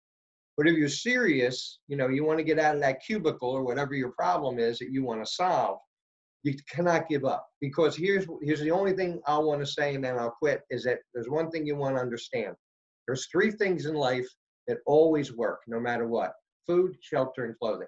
[0.57, 3.63] But if you're serious you know you want to get out of that cubicle or
[3.63, 5.79] whatever your problem is that you want to solve
[6.43, 7.47] you cannot give up.
[7.61, 10.83] Because here's here's the only thing i want to say and then i'll quit is
[10.83, 12.55] that there's one thing you want to understand.
[13.07, 14.27] There's three things in life
[14.67, 16.33] that always work no matter what
[16.69, 17.87] food, shelter, and clothing.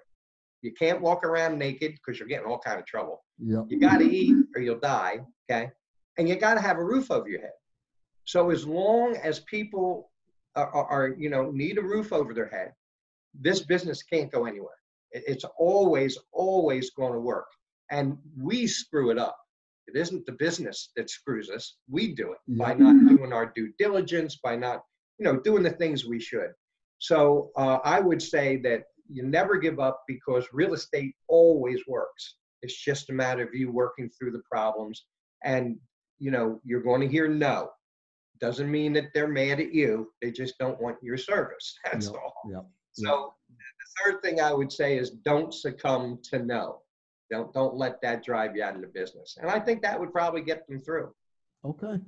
[0.62, 3.22] You can't walk around naked because you're getting all kind of trouble.
[3.38, 3.66] Yep.
[3.68, 5.20] You got to eat or you'll die.
[5.50, 5.70] Okay,
[6.18, 7.52] and you got to have a roof over your head.
[8.24, 10.10] So as long as people
[10.56, 12.72] are, are, are, you know need a roof over their head,
[13.34, 14.74] this business can't go anywhere.
[15.12, 17.46] It's always always going to work,
[17.90, 19.36] and we screw it up.
[19.88, 21.76] It isn't the business that screws us.
[21.90, 22.68] We do it yep.
[22.68, 24.82] by not doing our due diligence, by not
[25.18, 26.52] you know doing the things we should.
[27.02, 32.36] So uh, I would say that you never give up because real estate always works.
[32.62, 35.04] It's just a matter of you working through the problems.
[35.42, 35.78] And,
[36.20, 37.70] you know, you're going to hear no.
[38.40, 40.12] Doesn't mean that they're mad at you.
[40.22, 41.76] They just don't want your service.
[41.92, 42.34] That's yep, all.
[42.48, 46.82] Yep, so the third thing I would say is don't succumb to no.
[47.32, 49.38] Don't don't let that drive you out of the business.
[49.40, 51.12] And I think that would probably get them through.
[51.64, 51.98] Okay.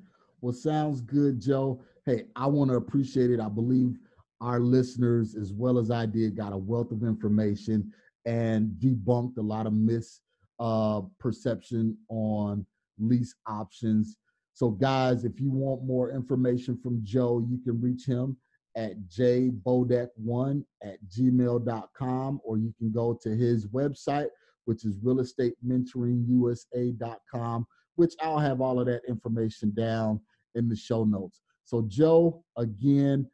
[0.40, 1.82] Well, sounds good, Joe.
[2.07, 3.40] Hey, I want to appreciate it.
[3.40, 3.99] I believe
[4.45, 7.90] our listeners, as well as I did, got a wealth of information
[8.26, 10.20] and debunked a lot of misperception
[10.61, 12.66] uh, on
[12.99, 14.18] lease options.
[14.53, 18.36] So, guys, if you want more information from Joe, you can reach him
[18.76, 24.28] at jbodek1 at gmail.com, or you can go to his website,
[24.66, 27.66] which is realestatementoringusa.com,
[27.97, 30.20] which I'll have all of that information down
[30.55, 31.40] in the show notes.
[31.64, 33.26] So, Joe, again,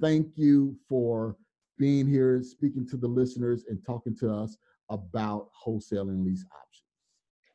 [0.00, 1.36] thank you for
[1.78, 4.56] being here, speaking to the listeners, and talking to us
[4.90, 6.84] about wholesaling lease options.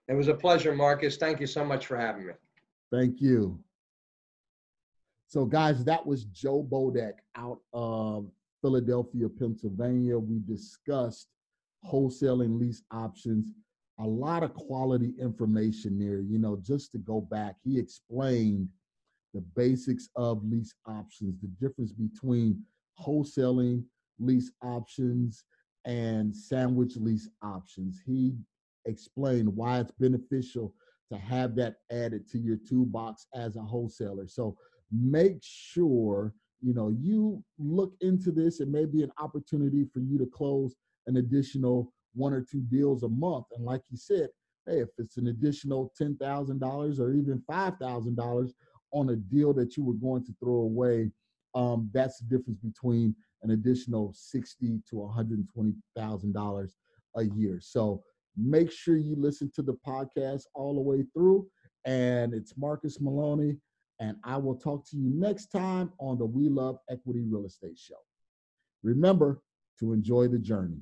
[0.08, 1.18] It was a pleasure, Marcus.
[1.18, 2.34] Thank you so much for having me.
[2.92, 3.60] Thank you.
[5.28, 8.30] So, guys, that was Joe Bodek out of
[8.62, 10.20] Philadelphia, Pennsylvania.
[10.20, 11.30] We discussed
[11.90, 13.54] wholesaling lease options,
[14.00, 16.20] a lot of quality information there.
[16.20, 18.68] You know, just to go back, he explained
[19.34, 22.62] the basics of lease options, the difference between
[23.00, 23.84] wholesaling
[24.20, 25.44] lease options
[25.86, 28.02] and sandwich lease options.
[28.06, 28.36] He
[28.86, 30.74] explained why it's beneficial
[31.12, 34.28] to have that added to your toolbox as a wholesaler.
[34.28, 34.58] So
[34.92, 38.60] make sure you know you look into this.
[38.60, 40.76] It may be an opportunity for you to close
[41.08, 43.46] an additional one or two deals a month.
[43.56, 44.30] And like you said,
[44.68, 48.54] hey, if it's an additional ten thousand dollars or even five thousand dollars
[48.92, 51.12] on a deal that you were going to throw away,
[51.56, 56.76] um, that's the difference between an additional sixty to one hundred twenty thousand dollars
[57.16, 57.60] a year.
[57.62, 58.04] So
[58.38, 61.48] make sure you listen to the podcast all the way through.
[61.86, 63.58] And it's Marcus Maloney,
[64.00, 67.78] and I will talk to you next time on the We Love Equity Real Estate
[67.78, 67.96] Show.
[68.84, 69.42] Remember
[69.80, 70.82] to enjoy the journey.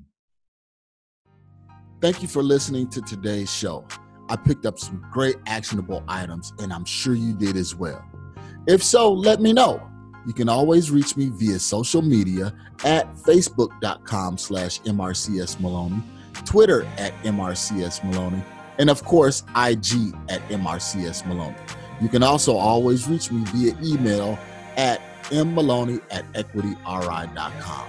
[2.00, 3.86] Thank you for listening to today's show.
[4.30, 8.04] I picked up some great actionable items, and I'm sure you did as well.
[8.68, 9.84] If so, let me know.
[10.24, 12.54] You can always reach me via social media
[12.84, 16.02] at facebook.com slash mrcsmaloney,
[16.44, 18.44] Twitter at mrcsmaloney,
[18.78, 21.56] and of course, IG at mrcsmaloney.
[22.00, 24.38] You can also always reach me via email
[24.76, 27.88] at mmaloney at equityri.com.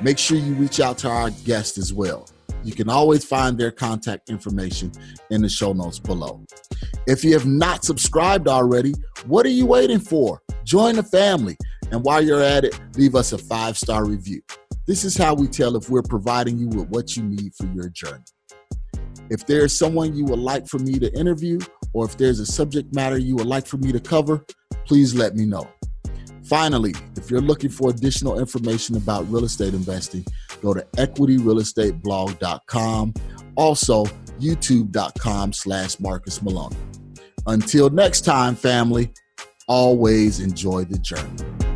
[0.00, 2.28] Make sure you reach out to our guest as well.
[2.64, 4.92] You can always find their contact information
[5.30, 6.44] in the show notes below.
[7.06, 8.94] If you have not subscribed already,
[9.26, 10.42] what are you waiting for?
[10.64, 11.56] Join the family.
[11.90, 14.42] And while you're at it, leave us a five star review.
[14.86, 17.88] This is how we tell if we're providing you with what you need for your
[17.88, 18.24] journey.
[19.30, 21.58] If there's someone you would like for me to interview,
[21.92, 24.44] or if there's a subject matter you would like for me to cover,
[24.86, 25.68] please let me know.
[26.44, 30.24] Finally, if you're looking for additional information about real estate investing,
[30.58, 33.14] go to equityrealestateblog.com.
[33.56, 34.04] Also,
[34.40, 36.76] youtube.com slash Marcus Maloney.
[37.46, 39.12] Until next time, family,
[39.66, 41.67] always enjoy the journey.